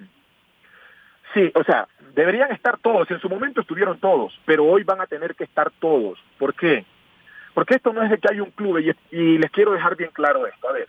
Sí, 1.35 1.51
o 1.55 1.65
sea, 1.65 1.89
deberían 2.15 2.53
estar 2.53 2.79
todos. 2.79 3.11
En 3.11 3.21
su 3.21 3.29
momento 3.29 3.61
estuvieron 3.61 3.99
todos, 3.99 4.39
pero 4.45 4.65
hoy 4.65 4.85
van 4.85 5.01
a 5.01 5.07
tener 5.07 5.35
que 5.35 5.45
estar 5.45 5.71
todos. 5.81 6.19
¿Por 6.39 6.55
qué? 6.55 6.85
Porque 7.55 7.75
esto 7.75 7.93
no 7.93 8.03
es 8.03 8.11
de 8.11 8.19
que 8.19 8.29
hay 8.31 8.41
un 8.41 8.51
club 8.51 8.79
y, 8.79 9.39
les 9.39 9.51
quiero 9.51 9.73
dejar 9.73 9.97
bien 9.97 10.11
claro 10.13 10.47
esto. 10.47 10.69
A 10.69 10.73
ver, 10.73 10.89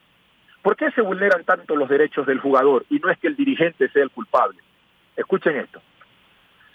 ¿por 0.61 0.75
qué 0.75 0.91
se 0.91 1.01
vulneran 1.01 1.43
tanto 1.43 1.75
los 1.75 1.89
derechos 1.89 2.25
del 2.25 2.39
jugador 2.39 2.85
y 2.89 2.99
no 2.99 3.09
es 3.09 3.17
que 3.19 3.27
el 3.27 3.35
dirigente 3.35 3.89
sea 3.89 4.03
el 4.03 4.11
culpable? 4.11 4.59
Escuchen 5.15 5.57
esto. 5.57 5.81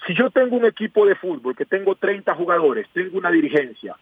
Si 0.07 0.15
yo 0.15 0.31
tengo 0.31 0.57
un 0.57 0.65
equipo 0.65 1.07
de 1.07 1.17
fútbol 1.17 1.57
que 1.57 1.65
tengo 1.65 1.95
30 1.95 2.35
jugadores, 2.35 2.87
tengo 2.93 3.19
una 3.19 3.31
dirigencia, 3.31 3.97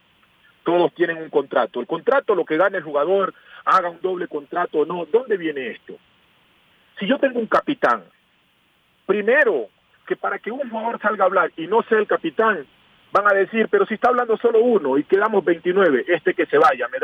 todos 0.63 0.93
tienen 0.95 1.19
un 1.19 1.31
contrato. 1.31 1.81
El 1.81 1.87
contrato, 1.87 2.35
lo 2.35 2.45
que 2.45 2.57
gane 2.57 2.79
el 2.79 2.85
jugador, 2.85 3.33
haga 3.65 3.89
un 3.89 4.01
doble 4.01 4.29
contrato 4.29 4.81
o 4.81 4.85
no, 4.85 5.07
¿dónde 5.07 5.37
viene 5.37 5.69
esto? 5.69 5.97
Si 6.99 7.07
yo 7.07 7.19
tengo 7.19 7.39
un 7.39 7.47
capitán, 7.47 8.05
primero, 9.07 9.69
que 10.07 10.17
para 10.17 10.39
que 10.39 10.51
un 10.51 10.69
jugador 10.69 11.01
salga 11.01 11.25
a 11.25 11.27
hablar 11.27 11.53
y 11.57 11.67
no 11.67 11.83
sea 11.83 11.99
el 11.99 12.07
capitán, 12.07 12.67
van 13.13 13.27
a 13.29 13.35
decir, 13.35 13.69
pero 13.71 13.87
si 13.87 13.95
está 13.95 14.09
hablando 14.09 14.37
solo 14.37 14.61
uno 14.61 14.99
y 14.99 15.05
quedamos 15.05 15.45
29, 15.45 16.05
este 16.09 16.35
que 16.35 16.47
se 16.47 16.59
vaya, 16.59 16.87
me 16.89 16.99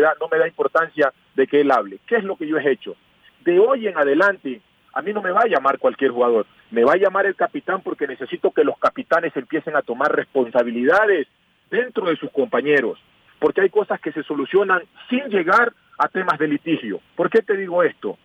da, 0.00 0.14
no 0.20 0.28
me 0.30 0.38
da 0.38 0.48
importancia 0.48 1.12
de 1.34 1.46
que 1.46 1.60
él 1.60 1.70
hable. 1.70 1.98
¿Qué 2.06 2.16
es 2.16 2.24
lo 2.24 2.36
que 2.36 2.46
yo 2.46 2.58
he 2.58 2.70
hecho? 2.70 2.96
De 3.44 3.58
hoy 3.58 3.86
en 3.86 3.98
adelante, 3.98 4.60
a 4.94 5.02
mí 5.02 5.12
no 5.12 5.22
me 5.22 5.30
va 5.30 5.42
a 5.42 5.48
llamar 5.48 5.78
cualquier 5.78 6.10
jugador, 6.10 6.46
me 6.70 6.84
va 6.84 6.92
a 6.94 6.98
llamar 6.98 7.26
el 7.26 7.36
capitán 7.36 7.82
porque 7.82 8.06
necesito 8.06 8.50
que 8.50 8.64
los 8.64 8.78
capitanes 8.78 9.36
empiecen 9.36 9.76
a 9.76 9.82
tomar 9.82 10.14
responsabilidades 10.14 11.28
dentro 11.70 12.06
de 12.06 12.16
sus 12.16 12.30
compañeros, 12.30 12.98
porque 13.38 13.60
hay 13.60 13.70
cosas 13.70 14.00
que 14.00 14.12
se 14.12 14.22
solucionan 14.22 14.82
sin 15.08 15.24
llegar 15.28 15.72
a 15.98 16.08
temas 16.08 16.38
de 16.38 16.48
litigio. 16.48 17.00
¿Por 17.14 17.28
qué 17.28 17.42
te 17.42 17.56
digo 17.56 17.82
esto? 17.82 18.16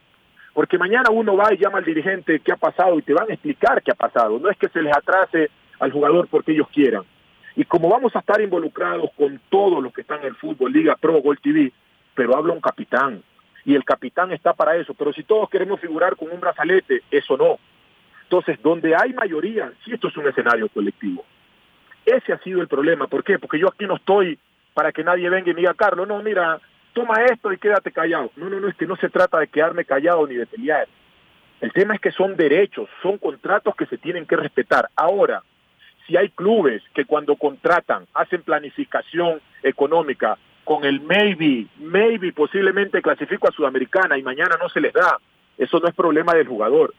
Porque 0.53 0.77
mañana 0.77 1.09
uno 1.11 1.35
va 1.35 1.53
y 1.53 1.57
llama 1.57 1.79
al 1.79 1.85
dirigente 1.85 2.39
qué 2.39 2.51
ha 2.51 2.57
pasado 2.57 2.97
y 2.99 3.01
te 3.01 3.13
van 3.13 3.29
a 3.29 3.33
explicar 3.33 3.81
qué 3.81 3.91
ha 3.91 3.95
pasado. 3.95 4.39
No 4.39 4.49
es 4.49 4.57
que 4.57 4.69
se 4.69 4.81
les 4.81 4.95
atrase 4.95 5.49
al 5.79 5.91
jugador 5.91 6.27
porque 6.29 6.51
ellos 6.51 6.67
quieran. 6.71 7.03
Y 7.55 7.65
como 7.65 7.89
vamos 7.89 8.15
a 8.15 8.19
estar 8.19 8.39
involucrados 8.41 9.09
con 9.17 9.39
todos 9.49 9.81
los 9.81 9.93
que 9.93 10.01
están 10.01 10.19
en 10.21 10.27
el 10.27 10.35
fútbol, 10.35 10.71
Liga 10.71 10.95
Pro, 10.95 11.21
Gol 11.21 11.39
TV, 11.39 11.71
pero 12.15 12.35
habla 12.37 12.53
un 12.53 12.61
capitán. 12.61 13.23
Y 13.65 13.75
el 13.75 13.83
capitán 13.83 14.31
está 14.31 14.53
para 14.53 14.75
eso. 14.75 14.93
Pero 14.93 15.13
si 15.13 15.23
todos 15.23 15.49
queremos 15.49 15.79
figurar 15.79 16.15
con 16.15 16.31
un 16.31 16.39
brazalete, 16.39 17.03
eso 17.09 17.37
no. 17.37 17.57
Entonces, 18.23 18.61
donde 18.61 18.95
hay 18.95 19.13
mayoría, 19.13 19.71
sí 19.83 19.93
esto 19.93 20.07
es 20.07 20.17
un 20.17 20.27
escenario 20.27 20.67
colectivo. 20.69 21.23
Ese 22.05 22.33
ha 22.33 22.39
sido 22.39 22.61
el 22.61 22.67
problema. 22.67 23.07
¿Por 23.07 23.23
qué? 23.23 23.39
Porque 23.39 23.59
yo 23.59 23.67
aquí 23.69 23.85
no 23.85 23.95
estoy 23.95 24.37
para 24.73 24.91
que 24.91 25.03
nadie 25.03 25.29
venga 25.29 25.49
y 25.49 25.53
me 25.53 25.61
diga, 25.61 25.73
Carlos, 25.75 26.07
no, 26.07 26.21
mira, 26.21 26.59
toma 26.93 27.25
esto 27.25 27.51
y 27.51 27.57
quédate 27.57 27.91
callado. 27.91 28.31
No, 28.35 28.49
no, 28.49 28.59
no, 28.59 28.67
es 28.67 28.75
que 28.75 28.85
no 28.85 28.95
se 28.95 29.09
trata 29.09 29.39
de 29.39 29.47
quedarme 29.47 29.85
callado 29.85 30.25
ni 30.27 30.35
de 30.35 30.45
pelear. 30.45 30.87
El 31.61 31.71
tema 31.71 31.95
es 31.95 32.01
que 32.01 32.11
son 32.11 32.35
derechos, 32.35 32.89
son 33.01 33.17
contratos 33.17 33.75
que 33.75 33.85
se 33.85 33.97
tienen 33.97 34.25
que 34.25 34.35
respetar. 34.35 34.89
Ahora, 34.95 35.43
si 36.05 36.17
hay 36.17 36.29
clubes 36.29 36.83
que 36.93 37.05
cuando 37.05 37.35
contratan 37.35 38.05
hacen 38.13 38.41
planificación 38.43 39.41
económica 39.61 40.37
con 40.63 40.85
el 40.85 41.01
maybe, 41.01 41.67
maybe 41.77 42.33
posiblemente 42.33 43.01
clasifico 43.01 43.47
a 43.47 43.51
Sudamericana 43.51 44.17
y 44.17 44.23
mañana 44.23 44.57
no 44.59 44.69
se 44.69 44.81
les 44.81 44.93
da, 44.93 45.17
eso 45.57 45.79
no 45.79 45.87
es 45.87 45.95
problema 45.95 46.33
del 46.33 46.47
jugador. 46.47 46.93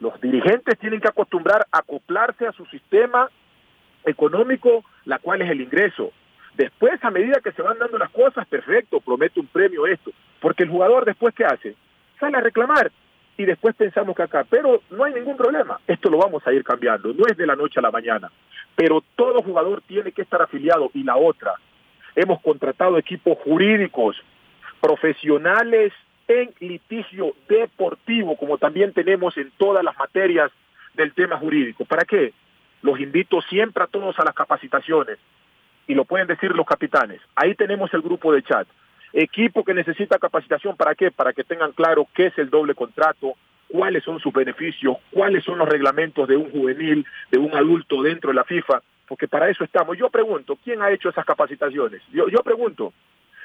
Los 0.00 0.20
dirigentes 0.20 0.78
tienen 0.78 1.00
que 1.00 1.08
acostumbrar 1.08 1.66
a 1.70 1.78
acoplarse 1.78 2.46
a 2.46 2.52
su 2.52 2.66
sistema 2.66 3.28
económico, 4.04 4.84
la 5.04 5.18
cual 5.18 5.42
es 5.42 5.50
el 5.50 5.60
ingreso. 5.60 6.12
Después, 6.56 7.02
a 7.02 7.10
medida 7.10 7.40
que 7.40 7.52
se 7.52 7.62
van 7.62 7.78
dando 7.78 7.98
las 7.98 8.10
cosas, 8.10 8.46
perfecto, 8.46 9.00
promete 9.00 9.40
un 9.40 9.46
premio 9.46 9.86
esto. 9.86 10.12
Porque 10.40 10.62
el 10.62 10.70
jugador 10.70 11.04
después, 11.04 11.34
¿qué 11.34 11.44
hace? 11.44 11.74
Sale 12.20 12.36
a 12.36 12.40
reclamar 12.40 12.92
y 13.36 13.44
después 13.44 13.74
pensamos 13.74 14.14
que 14.14 14.22
acá, 14.22 14.44
pero 14.48 14.82
no 14.90 15.04
hay 15.04 15.12
ningún 15.12 15.36
problema, 15.36 15.80
esto 15.88 16.08
lo 16.08 16.18
vamos 16.18 16.46
a 16.46 16.52
ir 16.52 16.62
cambiando, 16.62 17.12
no 17.12 17.26
es 17.26 17.36
de 17.36 17.46
la 17.46 17.56
noche 17.56 17.80
a 17.80 17.82
la 17.82 17.90
mañana, 17.90 18.30
pero 18.76 19.02
todo 19.16 19.42
jugador 19.42 19.82
tiene 19.82 20.12
que 20.12 20.22
estar 20.22 20.40
afiliado 20.40 20.90
y 20.94 21.02
la 21.02 21.16
otra, 21.16 21.54
hemos 22.14 22.40
contratado 22.40 22.96
equipos 22.96 23.36
jurídicos, 23.38 24.16
profesionales 24.80 25.92
en 26.28 26.54
litigio 26.60 27.34
deportivo, 27.48 28.36
como 28.36 28.58
también 28.58 28.92
tenemos 28.92 29.36
en 29.36 29.50
todas 29.56 29.82
las 29.82 29.96
materias 29.98 30.52
del 30.94 31.12
tema 31.12 31.36
jurídico. 31.38 31.84
¿Para 31.84 32.04
qué? 32.04 32.32
Los 32.82 33.00
invito 33.00 33.42
siempre 33.42 33.82
a 33.82 33.88
todos 33.88 34.18
a 34.18 34.24
las 34.24 34.34
capacitaciones 34.34 35.18
y 35.86 35.94
lo 35.94 36.04
pueden 36.04 36.26
decir 36.26 36.50
los 36.52 36.66
capitanes. 36.66 37.20
Ahí 37.34 37.54
tenemos 37.54 37.92
el 37.94 38.02
grupo 38.02 38.32
de 38.32 38.42
chat. 38.42 38.66
Equipo 39.12 39.64
que 39.64 39.74
necesita 39.74 40.18
capacitación, 40.18 40.76
¿para 40.76 40.94
qué? 40.94 41.10
Para 41.10 41.32
que 41.32 41.44
tengan 41.44 41.72
claro 41.72 42.06
qué 42.14 42.26
es 42.26 42.38
el 42.38 42.50
doble 42.50 42.74
contrato, 42.74 43.34
cuáles 43.68 44.02
son 44.04 44.18
sus 44.20 44.32
beneficios, 44.32 44.96
cuáles 45.10 45.44
son 45.44 45.58
los 45.58 45.68
reglamentos 45.68 46.26
de 46.28 46.36
un 46.36 46.50
juvenil, 46.50 47.06
de 47.30 47.38
un 47.38 47.54
adulto 47.54 48.02
dentro 48.02 48.30
de 48.30 48.34
la 48.34 48.44
FIFA, 48.44 48.82
porque 49.06 49.28
para 49.28 49.48
eso 49.48 49.64
estamos. 49.64 49.96
Yo 49.96 50.10
pregunto, 50.10 50.58
¿quién 50.64 50.82
ha 50.82 50.90
hecho 50.90 51.08
esas 51.08 51.24
capacitaciones? 51.24 52.02
Yo, 52.12 52.28
yo 52.28 52.42
pregunto. 52.42 52.92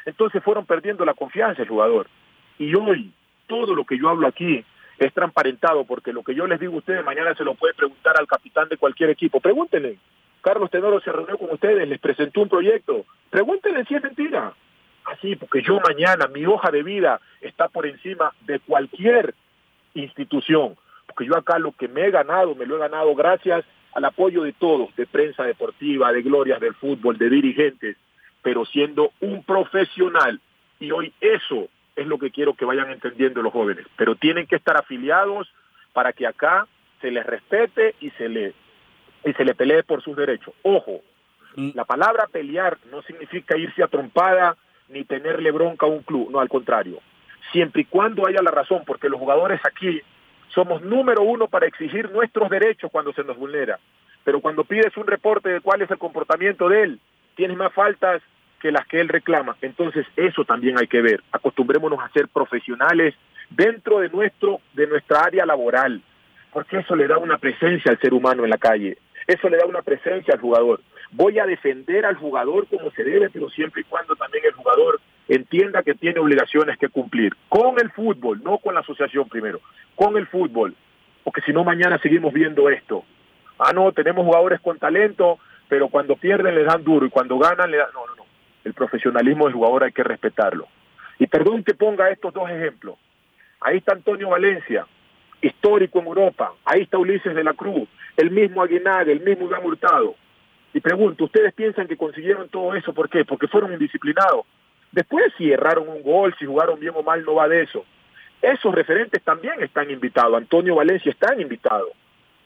Entonces 0.05 0.43
fueron 0.43 0.65
perdiendo 0.65 1.05
la 1.05 1.13
confianza 1.13 1.61
el 1.61 1.69
jugador. 1.69 2.07
Y 2.57 2.73
hoy, 2.75 3.11
todo 3.47 3.75
lo 3.75 3.83
que 3.83 3.97
yo 3.97 4.09
hablo 4.09 4.27
aquí 4.27 4.63
es 4.97 5.13
transparentado, 5.13 5.85
porque 5.85 6.13
lo 6.13 6.23
que 6.23 6.35
yo 6.35 6.45
les 6.47 6.59
digo 6.59 6.75
a 6.75 6.77
ustedes 6.79 7.05
mañana 7.05 7.33
se 7.35 7.43
lo 7.43 7.55
puede 7.55 7.73
preguntar 7.73 8.15
al 8.17 8.27
capitán 8.27 8.69
de 8.69 8.77
cualquier 8.77 9.09
equipo. 9.09 9.39
Pregúntenle, 9.39 9.97
Carlos 10.41 10.69
Tenoro 10.71 10.99
se 11.01 11.11
reunió 11.11 11.37
con 11.37 11.51
ustedes, 11.51 11.87
les 11.87 11.99
presentó 11.99 12.41
un 12.41 12.49
proyecto. 12.49 13.05
Pregúntenle 13.29 13.85
si 13.85 13.95
es 13.95 14.03
mentira. 14.03 14.53
Así, 15.05 15.35
porque 15.35 15.61
yo 15.61 15.79
mañana, 15.79 16.27
mi 16.27 16.45
hoja 16.45 16.71
de 16.71 16.83
vida 16.83 17.19
está 17.41 17.67
por 17.67 17.85
encima 17.85 18.33
de 18.41 18.59
cualquier 18.59 19.33
institución. 19.93 20.75
Porque 21.07 21.25
yo 21.25 21.35
acá 21.35 21.57
lo 21.57 21.71
que 21.71 21.87
me 21.87 22.05
he 22.05 22.11
ganado, 22.11 22.55
me 22.55 22.65
lo 22.65 22.75
he 22.75 22.79
ganado 22.79 23.15
gracias 23.15 23.65
al 23.93 24.05
apoyo 24.05 24.43
de 24.43 24.53
todos, 24.53 24.95
de 24.95 25.07
prensa 25.07 25.43
deportiva, 25.43 26.11
de 26.11 26.21
glorias 26.21 26.59
del 26.59 26.75
fútbol, 26.75 27.17
de 27.17 27.29
dirigentes, 27.29 27.97
pero 28.41 28.65
siendo 28.65 29.11
un 29.19 29.43
profesional. 29.43 30.39
Y 30.79 30.91
hoy 30.91 31.13
eso 31.19 31.67
es 31.95 32.07
lo 32.07 32.19
que 32.19 32.31
quiero 32.31 32.53
que 32.53 32.65
vayan 32.65 32.91
entendiendo 32.91 33.41
los 33.41 33.51
jóvenes. 33.51 33.85
Pero 33.97 34.15
tienen 34.15 34.47
que 34.47 34.55
estar 34.55 34.77
afiliados 34.77 35.51
para 35.91 36.13
que 36.13 36.27
acá 36.27 36.67
se 37.01 37.11
les 37.11 37.25
respete 37.25 37.95
y 37.99 38.11
se 38.11 38.29
le 38.29 38.53
y 39.25 39.33
se 39.33 39.45
le 39.45 39.55
pelee 39.55 39.83
por 39.83 40.01
sus 40.01 40.15
derechos. 40.15 40.53
Ojo, 40.63 41.01
mm. 41.55 41.71
la 41.73 41.85
palabra 41.85 42.27
pelear 42.31 42.77
no 42.91 43.01
significa 43.03 43.57
irse 43.57 43.83
a 43.83 43.87
trompada 43.87 44.55
ni 44.89 45.03
tenerle 45.03 45.51
bronca 45.51 45.85
a 45.85 45.89
un 45.89 46.03
club, 46.03 46.31
no 46.31 46.39
al 46.39 46.49
contrario. 46.49 46.99
Siempre 47.51 47.83
y 47.83 47.85
cuando 47.85 48.27
haya 48.27 48.41
la 48.41 48.51
razón, 48.51 48.83
porque 48.85 49.09
los 49.09 49.19
jugadores 49.19 49.59
aquí 49.63 50.01
somos 50.49 50.81
número 50.81 51.21
uno 51.23 51.47
para 51.47 51.67
exigir 51.67 52.11
nuestros 52.11 52.49
derechos 52.49 52.91
cuando 52.91 53.13
se 53.13 53.23
nos 53.23 53.37
vulnera. 53.37 53.79
Pero 54.23 54.41
cuando 54.41 54.63
pides 54.63 54.95
un 54.97 55.07
reporte 55.07 55.49
de 55.49 55.61
cuál 55.61 55.81
es 55.81 55.91
el 55.91 55.97
comportamiento 55.97 56.69
de 56.69 56.83
él, 56.83 56.99
tienes 57.35 57.57
más 57.57 57.73
faltas 57.73 58.21
que 58.59 58.71
las 58.71 58.85
que 58.87 58.99
él 58.99 59.07
reclama. 59.07 59.55
Entonces 59.61 60.05
eso 60.15 60.43
también 60.43 60.77
hay 60.77 60.87
que 60.87 61.01
ver. 61.01 61.23
Acostumbrémonos 61.31 61.99
a 61.99 62.09
ser 62.09 62.27
profesionales 62.27 63.15
dentro 63.49 63.99
de 63.99 64.09
nuestro 64.09 64.59
de 64.73 64.87
nuestra 64.87 65.21
área 65.21 65.45
laboral, 65.45 66.01
porque 66.51 66.79
eso 66.79 66.95
le 66.95 67.07
da 67.07 67.17
una 67.17 67.37
presencia 67.37 67.91
al 67.91 67.99
ser 67.99 68.13
humano 68.13 68.43
en 68.43 68.49
la 68.49 68.57
calle. 68.57 68.97
Eso 69.29 69.47
le 69.47 69.57
da 69.57 69.67
una 69.67 69.83
presencia 69.83 70.33
al 70.33 70.39
jugador. 70.39 70.81
Voy 71.11 71.37
a 71.37 71.45
defender 71.45 72.03
al 72.03 72.15
jugador 72.15 72.65
como 72.65 72.89
se 72.89 73.03
debe, 73.03 73.29
pero 73.29 73.47
siempre 73.51 73.81
y 73.81 73.83
cuando 73.83 74.15
también 74.15 74.43
el 74.43 74.53
jugador 74.53 74.99
entienda 75.27 75.83
que 75.83 75.93
tiene 75.93 76.19
obligaciones 76.19 76.79
que 76.79 76.89
cumplir. 76.89 77.35
Con 77.47 77.79
el 77.79 77.91
fútbol, 77.91 78.41
no 78.43 78.57
con 78.57 78.73
la 78.73 78.79
asociación 78.79 79.29
primero, 79.29 79.61
con 79.95 80.17
el 80.17 80.25
fútbol. 80.25 80.73
Porque 81.23 81.41
si 81.41 81.53
no, 81.53 81.63
mañana 81.63 81.99
seguimos 81.99 82.33
viendo 82.33 82.71
esto. 82.71 83.05
Ah, 83.59 83.71
no, 83.71 83.91
tenemos 83.91 84.25
jugadores 84.25 84.61
con 84.61 84.79
talento, 84.79 85.37
pero 85.67 85.89
cuando 85.89 86.15
pierden 86.15 86.55
le 86.55 86.63
dan 86.63 86.83
duro 86.83 87.05
y 87.05 87.11
cuando 87.11 87.37
ganan 87.37 87.69
le 87.69 87.77
dan... 87.77 87.89
No, 87.93 88.07
no, 88.07 88.15
no. 88.15 88.23
El 88.63 88.73
profesionalismo 88.73 89.45
del 89.45 89.53
jugador 89.53 89.83
hay 89.83 89.91
que 89.91 90.03
respetarlo. 90.03 90.67
Y 91.19 91.27
perdón 91.27 91.63
que 91.63 91.75
ponga 91.75 92.09
estos 92.09 92.33
dos 92.33 92.49
ejemplos. 92.49 92.95
Ahí 93.61 93.77
está 93.77 93.93
Antonio 93.93 94.29
Valencia, 94.29 94.87
histórico 95.39 95.99
en 95.99 96.07
Europa. 96.07 96.53
Ahí 96.65 96.81
está 96.81 96.97
Ulises 96.97 97.35
de 97.35 97.43
la 97.43 97.53
Cruz, 97.53 97.87
el 98.19 98.31
mismo 98.31 98.61
Aguinaga, 98.61 99.11
el 99.11 99.21
mismo 99.21 99.45
Iván 99.45 99.65
Hurtado. 99.65 100.15
Y 100.73 100.81
pregunto, 100.81 101.23
¿ustedes 101.23 101.53
piensan 101.53 101.87
que 101.87 101.95
consiguieron 101.95 102.49
todo 102.49 102.75
eso? 102.75 102.93
¿Por 102.93 103.09
qué? 103.09 103.23
Porque 103.23 103.47
fueron 103.47 103.71
indisciplinados. 103.71 104.45
Después 104.91 105.31
si 105.37 105.51
erraron 105.51 105.87
un 105.87 106.03
gol, 106.03 106.35
si 106.37 106.45
jugaron 106.45 106.79
bien 106.79 106.93
o 106.95 107.01
mal, 107.01 107.23
no 107.23 107.35
va 107.35 107.47
de 107.47 107.61
eso. 107.61 107.85
Esos 108.41 108.75
referentes 108.75 109.21
también 109.23 109.63
están 109.63 109.89
invitados. 109.89 110.35
Antonio 110.35 110.75
Valencia 110.75 111.09
está 111.09 111.33
invitado. 111.39 111.87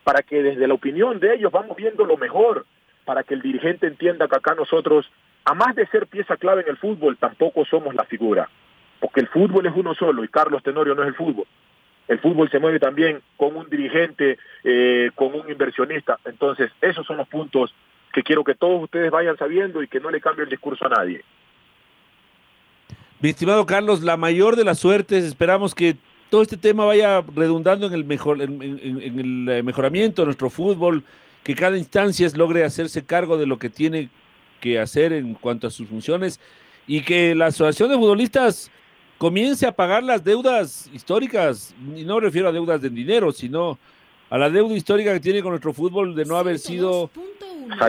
Para 0.03 0.21
que 0.21 0.43
desde 0.43 0.67
la 0.67 0.75
opinión 0.75 1.19
de 1.19 1.33
ellos 1.33 1.51
vamos 1.51 1.75
viendo 1.75 2.05
lo 2.05 2.17
mejor. 2.17 2.65
Para 3.03 3.23
que 3.23 3.33
el 3.33 3.41
dirigente 3.41 3.87
entienda 3.87 4.27
que 4.27 4.35
acá 4.35 4.53
nosotros, 4.53 5.09
a 5.43 5.55
más 5.55 5.75
de 5.75 5.87
ser 5.87 6.05
pieza 6.05 6.37
clave 6.37 6.61
en 6.61 6.69
el 6.69 6.77
fútbol, 6.77 7.17
tampoco 7.17 7.65
somos 7.65 7.95
la 7.95 8.03
figura. 8.03 8.47
Porque 8.99 9.21
el 9.21 9.27
fútbol 9.27 9.65
es 9.65 9.73
uno 9.75 9.95
solo 9.95 10.23
y 10.23 10.27
Carlos 10.27 10.61
Tenorio 10.61 10.93
no 10.93 11.01
es 11.01 11.09
el 11.09 11.15
fútbol. 11.15 11.47
El 12.07 12.19
fútbol 12.19 12.49
se 12.49 12.59
mueve 12.59 12.79
también 12.79 13.21
con 13.37 13.55
un 13.55 13.69
dirigente, 13.69 14.37
eh, 14.63 15.11
con 15.15 15.33
un 15.33 15.49
inversionista. 15.49 16.19
Entonces, 16.25 16.71
esos 16.81 17.05
son 17.05 17.17
los 17.17 17.27
puntos 17.27 17.73
que 18.13 18.23
quiero 18.23 18.43
que 18.43 18.55
todos 18.55 18.83
ustedes 18.83 19.09
vayan 19.09 19.37
sabiendo 19.37 19.81
y 19.81 19.87
que 19.87 19.99
no 19.99 20.11
le 20.11 20.21
cambie 20.21 20.43
el 20.43 20.49
discurso 20.49 20.85
a 20.85 20.89
nadie. 20.89 21.23
Mi 23.19 23.29
estimado 23.29 23.65
Carlos, 23.65 24.01
la 24.01 24.17
mayor 24.17 24.55
de 24.57 24.65
las 24.65 24.79
suertes, 24.79 25.23
esperamos 25.23 25.73
que 25.73 25.95
todo 26.29 26.41
este 26.41 26.57
tema 26.57 26.83
vaya 26.83 27.23
redundando 27.35 27.87
en 27.87 27.93
el, 27.93 28.03
mejor, 28.03 28.41
en, 28.41 28.61
el 28.61 29.49
eh, 29.49 29.63
mejoramiento 29.63 30.23
de 30.23 30.25
nuestro 30.25 30.49
fútbol, 30.49 31.03
que 31.43 31.55
cada 31.55 31.77
instancia 31.77 32.27
logre 32.35 32.63
hacerse 32.63 33.05
cargo 33.05 33.37
de 33.37 33.45
lo 33.45 33.57
que 33.57 33.69
tiene 33.69 34.09
que 34.59 34.79
hacer 34.79 35.13
en 35.13 35.35
cuanto 35.35 35.67
a 35.67 35.71
sus 35.71 35.87
funciones 35.87 36.39
y 36.85 37.01
que 37.01 37.33
la 37.33 37.45
Asociación 37.45 37.89
de 37.89 37.95
Futbolistas 37.95 38.71
comience 39.23 39.65
a 39.65 39.71
pagar 39.71 40.03
las 40.03 40.21
deudas 40.21 40.89
históricas, 40.91 41.73
y 41.95 42.03
no 42.03 42.19
refiero 42.19 42.49
a 42.49 42.51
deudas 42.51 42.81
de 42.81 42.89
dinero, 42.89 43.31
sino 43.31 43.79
a 44.29 44.37
la 44.37 44.49
deuda 44.49 44.75
histórica 44.75 45.13
que 45.13 45.21
tiene 45.21 45.41
con 45.41 45.51
nuestro 45.51 45.71
fútbol 45.71 46.13
de 46.13 46.25
no 46.25 46.35
haber 46.35 46.59
sido 46.59 47.09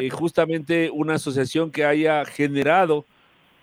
eh, 0.00 0.10
justamente 0.10 0.88
una 0.92 1.14
asociación 1.14 1.72
que 1.72 1.84
haya 1.84 2.24
generado 2.24 3.04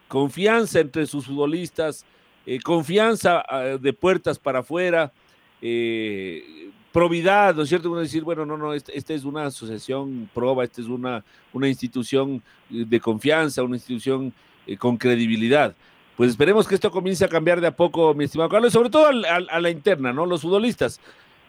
confianza 0.09 0.81
entre 0.81 1.05
sus 1.05 1.27
futbolistas, 1.27 2.05
eh, 2.45 2.59
confianza 2.59 3.41
ah, 3.47 3.77
de 3.79 3.93
puertas 3.93 4.37
para 4.37 4.59
afuera, 4.59 5.13
eh, 5.61 6.71
probidad, 6.91 7.55
¿no 7.55 7.61
es 7.61 7.69
cierto? 7.69 7.89
Uno 7.89 8.01
decir, 8.01 8.25
bueno, 8.25 8.45
no, 8.45 8.57
no, 8.57 8.73
esta, 8.73 8.91
este 8.91 9.13
es 9.13 9.23
una 9.23 9.45
asociación 9.45 10.29
proba, 10.33 10.65
esta 10.65 10.81
es 10.81 10.87
una, 10.87 11.23
una 11.53 11.69
institución 11.69 12.43
de 12.69 12.99
confianza, 12.99 13.63
una 13.63 13.77
institución 13.77 14.33
con 14.77 14.97
credibilidad 14.97 15.73
pues 16.17 16.31
esperemos 16.31 16.67
que 16.67 16.75
esto 16.75 16.91
comience 16.91 17.25
a 17.25 17.27
cambiar 17.27 17.61
de 17.61 17.67
a 17.67 17.75
poco, 17.75 18.13
mi 18.13 18.25
estimado 18.25 18.49
Carlos, 18.49 18.73
sobre 18.73 18.89
todo 18.89 19.07
a, 19.07 19.59
la 19.59 19.69
interna, 19.69 20.13
¿no? 20.13 20.25
Los 20.25 20.41
futbolistas, 20.41 20.99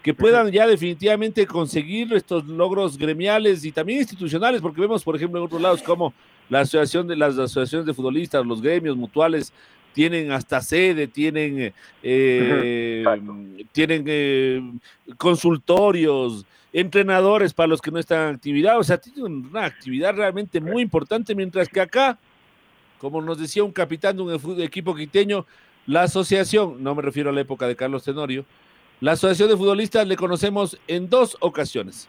que 0.03 0.15
puedan 0.15 0.51
ya 0.51 0.67
definitivamente 0.67 1.47
conseguir 1.47 2.13
estos 2.15 2.45
logros 2.47 2.97
gremiales 2.99 3.65
y 3.65 3.73
también 3.73 4.01
institucionales, 4.01 4.61
porque 4.61 4.81
vemos, 4.81 5.05
por 5.05 5.17
ejemplo, 5.17 5.39
en 5.39 5.47
otros 5.47 5.61
lados 5.61 5.83
como 5.83 6.13
la 6.49 6.61
asociación 6.61 7.07
de 7.07 7.17
las 7.17 7.39
asociaciones 7.39 7.87
de 7.87 7.95
futbolistas, 7.95 8.45
los 8.45 8.61
gremios 8.61 8.97
mutuales, 8.97 9.53
tienen 9.93 10.33
hasta 10.33 10.61
sede, 10.61 11.07
tienen, 11.07 11.73
eh, 12.03 13.05
tienen 13.73 14.05
eh, 14.07 14.63
consultorios, 15.19 16.47
entrenadores 16.73 17.53
para 17.53 17.67
los 17.67 17.81
que 17.81 17.91
no 17.91 17.99
están 17.99 18.29
en 18.29 18.35
actividad, 18.35 18.79
o 18.79 18.85
sea, 18.85 18.99
tienen 18.99 19.47
una 19.51 19.67
actividad 19.67 20.15
realmente 20.15 20.61
muy 20.61 20.83
importante, 20.83 21.35
mientras 21.35 21.69
que 21.69 21.81
acá 21.81 22.19
como 23.03 23.21
nos 23.21 23.37
decía 23.37 23.65
un 23.65 23.73
capitán 23.73 24.17
de 24.17 24.23
un 24.23 24.63
equipo 24.63 24.95
quiteño, 24.95 25.45
la 25.87 26.03
asociación, 26.03 26.85
no 26.85 26.95
me 26.95 27.03
refiero 27.03 27.31
a 27.31 27.33
la 27.33 27.41
época 27.41 27.67
de 27.67 27.75
Carlos 27.75 28.05
Tenorio, 28.05 28.45
la 29.01 29.13
asociación 29.13 29.49
de 29.49 29.57
futbolistas 29.57 30.07
le 30.07 30.15
conocemos 30.15 30.81
en 30.87 31.11
dos 31.11 31.37
ocasiones. 31.41 32.09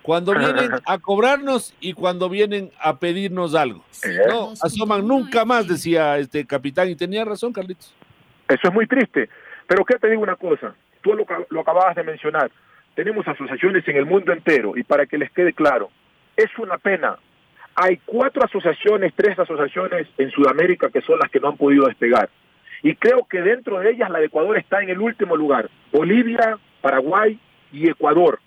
Cuando 0.00 0.32
vienen 0.32 0.70
a 0.86 0.98
cobrarnos 1.00 1.74
y 1.80 1.92
cuando 1.92 2.30
vienen 2.30 2.70
a 2.80 2.98
pedirnos 2.98 3.54
algo. 3.54 3.84
No 4.30 4.54
asoman 4.62 5.06
nunca 5.06 5.44
más, 5.44 5.68
decía 5.68 6.16
este 6.16 6.46
capitán, 6.46 6.88
y 6.88 6.96
tenía 6.96 7.22
razón, 7.22 7.52
Carlitos. 7.52 7.94
Eso 8.48 8.68
es 8.68 8.72
muy 8.72 8.86
triste. 8.86 9.28
Pero 9.66 9.84
qué 9.84 9.98
te 9.98 10.08
digo 10.08 10.22
una 10.22 10.36
cosa, 10.36 10.74
tú 11.02 11.12
lo, 11.12 11.26
lo 11.50 11.60
acababas 11.60 11.94
de 11.94 12.04
mencionar, 12.04 12.50
tenemos 12.94 13.28
asociaciones 13.28 13.86
en 13.86 13.96
el 13.98 14.06
mundo 14.06 14.32
entero 14.32 14.78
y 14.78 14.82
para 14.82 15.04
que 15.04 15.18
les 15.18 15.30
quede 15.32 15.52
claro, 15.52 15.90
es 16.38 16.48
una 16.58 16.78
pena 16.78 17.18
hay 17.76 17.98
cuatro 18.06 18.42
asociaciones, 18.42 19.12
tres 19.14 19.38
asociaciones 19.38 20.08
en 20.16 20.30
Sudamérica 20.30 20.88
que 20.88 21.02
son 21.02 21.18
las 21.18 21.30
que 21.30 21.40
no 21.40 21.48
han 21.48 21.58
podido 21.58 21.86
despegar. 21.86 22.30
Y 22.82 22.94
creo 22.96 23.26
que 23.28 23.42
dentro 23.42 23.78
de 23.78 23.90
ellas 23.90 24.08
la 24.10 24.18
de 24.18 24.26
Ecuador 24.26 24.56
está 24.56 24.82
en 24.82 24.88
el 24.88 24.98
último 24.98 25.36
lugar. 25.36 25.68
Bolivia, 25.92 26.58
Paraguay 26.80 27.38
y 27.72 27.90
Ecuador. 27.90 28.40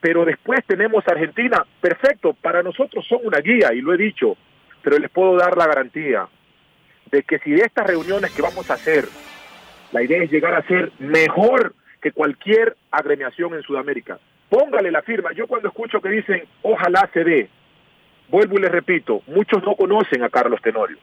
Pero 0.00 0.24
después 0.24 0.60
tenemos 0.66 1.06
Argentina. 1.06 1.64
Perfecto, 1.80 2.32
para 2.32 2.62
nosotros 2.62 3.06
son 3.06 3.20
una 3.24 3.40
guía, 3.40 3.74
y 3.74 3.82
lo 3.82 3.92
he 3.92 3.98
dicho, 3.98 4.36
pero 4.82 4.98
les 4.98 5.10
puedo 5.10 5.36
dar 5.36 5.56
la 5.56 5.66
garantía 5.66 6.26
de 7.10 7.22
que 7.22 7.38
si 7.40 7.50
de 7.50 7.62
estas 7.62 7.86
reuniones 7.86 8.30
que 8.34 8.42
vamos 8.42 8.70
a 8.70 8.74
hacer, 8.74 9.04
la 9.92 10.02
idea 10.02 10.22
es 10.22 10.30
llegar 10.30 10.54
a 10.54 10.62
ser 10.62 10.92
mejor 10.98 11.74
que 12.00 12.12
cualquier 12.12 12.76
agremiación 12.90 13.54
en 13.54 13.62
Sudamérica. 13.62 14.18
Póngale 14.48 14.90
la 14.90 15.02
firma. 15.02 15.32
Yo 15.32 15.46
cuando 15.46 15.68
escucho 15.68 16.00
que 16.00 16.08
dicen, 16.08 16.44
ojalá 16.62 17.10
se 17.12 17.24
dé, 17.24 17.50
Vuelvo 18.28 18.58
y 18.58 18.62
les 18.62 18.70
repito, 18.70 19.22
muchos 19.26 19.62
no 19.62 19.74
conocen 19.74 20.22
a 20.22 20.28
Carlos 20.28 20.60
Tenorio, 20.60 20.98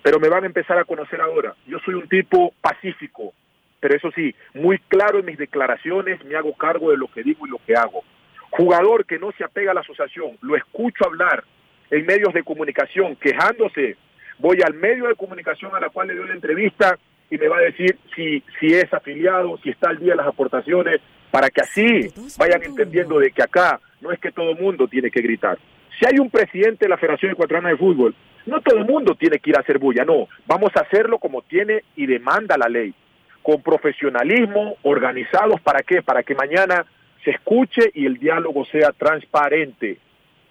pero 0.00 0.20
me 0.20 0.28
van 0.28 0.44
a 0.44 0.46
empezar 0.46 0.78
a 0.78 0.84
conocer 0.84 1.20
ahora. 1.20 1.54
Yo 1.66 1.78
soy 1.84 1.94
un 1.94 2.08
tipo 2.08 2.54
pacífico, 2.60 3.34
pero 3.80 3.96
eso 3.96 4.10
sí, 4.14 4.32
muy 4.54 4.78
claro 4.78 5.18
en 5.18 5.26
mis 5.26 5.38
declaraciones, 5.38 6.24
me 6.24 6.36
hago 6.36 6.54
cargo 6.54 6.90
de 6.90 6.96
lo 6.96 7.08
que 7.08 7.24
digo 7.24 7.46
y 7.46 7.50
lo 7.50 7.58
que 7.66 7.74
hago. 7.74 8.04
Jugador 8.50 9.06
que 9.06 9.18
no 9.18 9.32
se 9.32 9.42
apega 9.42 9.72
a 9.72 9.74
la 9.74 9.80
asociación, 9.80 10.38
lo 10.40 10.56
escucho 10.56 11.04
hablar 11.04 11.42
en 11.90 12.06
medios 12.06 12.32
de 12.32 12.44
comunicación 12.44 13.16
quejándose, 13.16 13.96
voy 14.38 14.58
al 14.64 14.74
medio 14.74 15.08
de 15.08 15.16
comunicación 15.16 15.74
a 15.74 15.80
la 15.80 15.88
cual 15.88 16.08
le 16.08 16.14
doy 16.14 16.28
la 16.28 16.34
entrevista 16.34 16.96
y 17.28 17.38
me 17.38 17.48
va 17.48 17.58
a 17.58 17.62
decir 17.62 17.98
si, 18.14 18.42
si 18.60 18.74
es 18.74 18.92
afiliado, 18.94 19.58
si 19.64 19.70
está 19.70 19.90
al 19.90 19.98
día 19.98 20.12
de 20.12 20.18
las 20.18 20.26
aportaciones, 20.28 21.00
para 21.32 21.48
que 21.48 21.62
así 21.62 22.08
vayan 22.38 22.62
entendiendo 22.62 23.18
de 23.18 23.30
que 23.32 23.42
acá 23.42 23.80
no 24.00 24.12
es 24.12 24.20
que 24.20 24.30
todo 24.30 24.50
el 24.50 24.58
mundo 24.58 24.86
tiene 24.86 25.10
que 25.10 25.22
gritar. 25.22 25.58
Si 26.02 26.08
hay 26.08 26.18
un 26.18 26.30
presidente 26.30 26.86
de 26.86 26.88
la 26.88 26.96
Federación 26.96 27.30
Ecuatoriana 27.30 27.68
de 27.68 27.76
Fútbol, 27.76 28.12
no 28.46 28.60
todo 28.60 28.76
el 28.76 28.84
mundo 28.84 29.14
tiene 29.14 29.38
que 29.38 29.50
ir 29.50 29.56
a 29.56 29.60
hacer 29.60 29.78
bulla, 29.78 30.04
no, 30.04 30.26
vamos 30.46 30.72
a 30.74 30.80
hacerlo 30.80 31.18
como 31.18 31.42
tiene 31.42 31.84
y 31.94 32.06
demanda 32.06 32.58
la 32.58 32.68
ley. 32.68 32.92
con 33.40 33.62
profesionalismo, 33.62 34.76
organizados, 34.82 35.60
¿para 35.60 35.82
qué? 35.82 36.02
Para 36.02 36.24
que 36.24 36.34
mañana 36.34 36.84
se 37.24 37.30
escuche 37.30 37.90
y 37.94 38.06
el 38.06 38.18
diálogo 38.18 38.64
sea 38.66 38.90
transparente. 38.90 39.98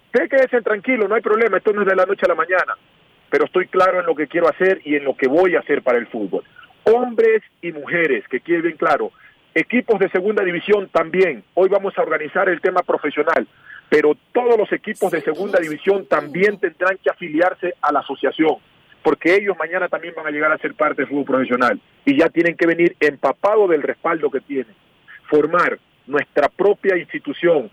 Usted 0.06 0.30
quédese 0.30 0.62
tranquilo, 0.62 1.08
no 1.08 1.16
hay 1.16 1.22
problema, 1.22 1.58
esto 1.58 1.74
no 1.74 1.82
es 1.82 1.88
de 1.88 1.96
la 1.96 2.06
noche 2.06 2.26
a 2.26 2.30
la 2.30 2.36
mañana, 2.36 2.76
pero 3.30 3.46
estoy 3.46 3.68
claro 3.68 4.00
en 4.00 4.06
lo 4.06 4.16
que 4.16 4.28
quiero 4.28 4.48
hacer 4.48 4.82
y 4.86 4.96
en 4.96 5.04
lo 5.04 5.16
que 5.16 5.28
voy 5.28 5.56
a 5.56 5.60
hacer 5.60 5.82
para 5.82 5.98
el 5.98 6.08
fútbol. 6.08 6.44
Hombres 6.84 7.44
y 7.62 7.74
mujeres, 7.74 8.26
que 8.30 8.40
quede 8.40 8.62
bien 8.62 8.78
claro, 8.78 9.12
equipos 9.54 10.00
de 10.00 10.10
segunda 10.10 10.46
división 10.46 10.90
también, 10.94 11.44
hoy 11.56 11.68
vamos 11.68 11.98
a 11.98 12.02
organizar 12.02 12.48
el 12.48 12.62
tema 12.62 12.84
profesional, 12.84 13.48
pero 13.92 14.16
todos 14.32 14.58
los 14.58 14.72
equipos 14.72 15.12
de 15.12 15.20
segunda 15.20 15.60
división 15.60 16.06
también 16.06 16.58
tendrán 16.58 16.98
que 17.04 17.10
afiliarse 17.10 17.74
a 17.82 17.92
la 17.92 18.00
asociación, 18.00 18.56
porque 19.04 19.36
ellos 19.36 19.58
mañana 19.60 19.90
también 19.90 20.14
van 20.16 20.28
a 20.28 20.32
llegar 20.32 20.50
a 20.50 20.58
ser 20.60 20.76
parte 20.76 21.02
del 21.02 21.10
fútbol 21.10 21.26
profesional 21.26 21.78
y 22.06 22.18
ya 22.18 22.30
tienen 22.30 22.56
que 22.56 22.66
venir 22.66 22.96
empapados 23.02 23.70
del 23.70 23.84
respaldo 23.84 24.32
que 24.32 24.40
tienen, 24.40 24.74
formar 25.30 25.78
nuestra 26.08 26.48
propia 26.48 26.96
institución, 26.96 27.70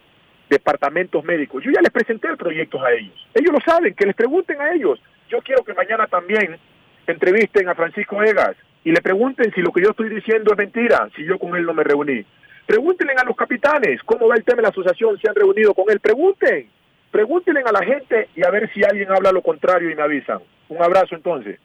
departamentos 0.50 1.22
médicos. 1.22 1.62
Yo 1.62 1.70
ya 1.70 1.80
les 1.80 1.92
presenté 1.92 2.36
proyectos 2.36 2.82
a 2.82 2.90
ellos. 2.90 3.14
Ellos 3.32 3.52
lo 3.52 3.60
saben, 3.60 3.94
que 3.94 4.06
les 4.06 4.16
pregunten 4.16 4.60
a 4.60 4.72
ellos. 4.72 5.00
Yo 5.28 5.38
quiero 5.42 5.62
que 5.62 5.72
mañana 5.72 6.08
también 6.08 6.58
entrevisten 7.06 7.68
a 7.68 7.76
Francisco 7.76 8.20
Egas 8.24 8.56
y 8.82 8.90
le 8.90 9.00
pregunten 9.02 9.54
si 9.54 9.60
lo 9.60 9.70
que 9.70 9.82
yo 9.82 9.90
estoy 9.90 10.08
diciendo 10.08 10.50
es 10.50 10.58
mentira, 10.58 11.08
si 11.14 11.24
yo 11.24 11.38
con 11.38 11.54
él 11.54 11.64
no 11.64 11.74
me 11.74 11.84
reuní. 11.84 12.24
Pregúntenle 12.68 13.14
a 13.16 13.24
los 13.24 13.34
capitanes 13.34 13.98
cómo 14.04 14.28
va 14.28 14.36
el 14.36 14.44
tema 14.44 14.56
de 14.56 14.62
la 14.64 14.68
asociación, 14.68 15.18
se 15.18 15.26
han 15.26 15.34
reunido 15.34 15.72
con 15.72 15.86
él. 15.88 16.00
Pregunten, 16.00 16.68
pregúntenle 17.10 17.62
a 17.64 17.72
la 17.72 17.82
gente 17.82 18.28
y 18.36 18.44
a 18.44 18.50
ver 18.50 18.70
si 18.74 18.84
alguien 18.84 19.10
habla 19.10 19.32
lo 19.32 19.40
contrario 19.40 19.90
y 19.90 19.94
me 19.94 20.02
avisan. 20.02 20.40
Un 20.68 20.82
abrazo 20.82 21.14
entonces. 21.14 21.58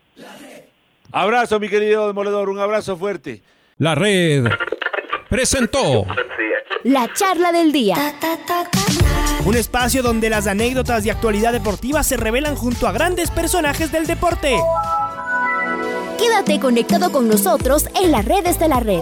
Abrazo, 1.12 1.60
mi 1.60 1.68
querido 1.68 2.08
demoledor, 2.08 2.48
un 2.48 2.58
abrazo 2.58 2.96
fuerte. 2.96 3.42
La 3.80 3.96
red 3.96 4.46
presentó 5.28 6.06
La 6.84 7.12
charla 7.12 7.52
del 7.52 7.74
día. 7.74 7.96
Un 9.46 9.58
espacio 9.58 10.04
donde 10.04 10.30
las 10.30 10.48
anécdotas 10.48 11.04
de 11.04 11.12
actualidad 11.12 11.52
deportiva 11.52 12.02
se 12.04 12.16
revelan 12.16 12.56
junto 12.56 12.88
a 12.88 12.94
grandes 12.94 13.30
personajes 13.30 13.92
del 13.92 14.08
deporte. 14.08 14.56
Quédate 16.18 16.62
conectado 16.62 17.12
con 17.12 17.28
nosotros 17.28 17.90
en 18.02 18.10
las 18.14 18.24
redes 18.24 18.58
de 18.58 18.70
la 18.70 18.80
red. 18.80 19.02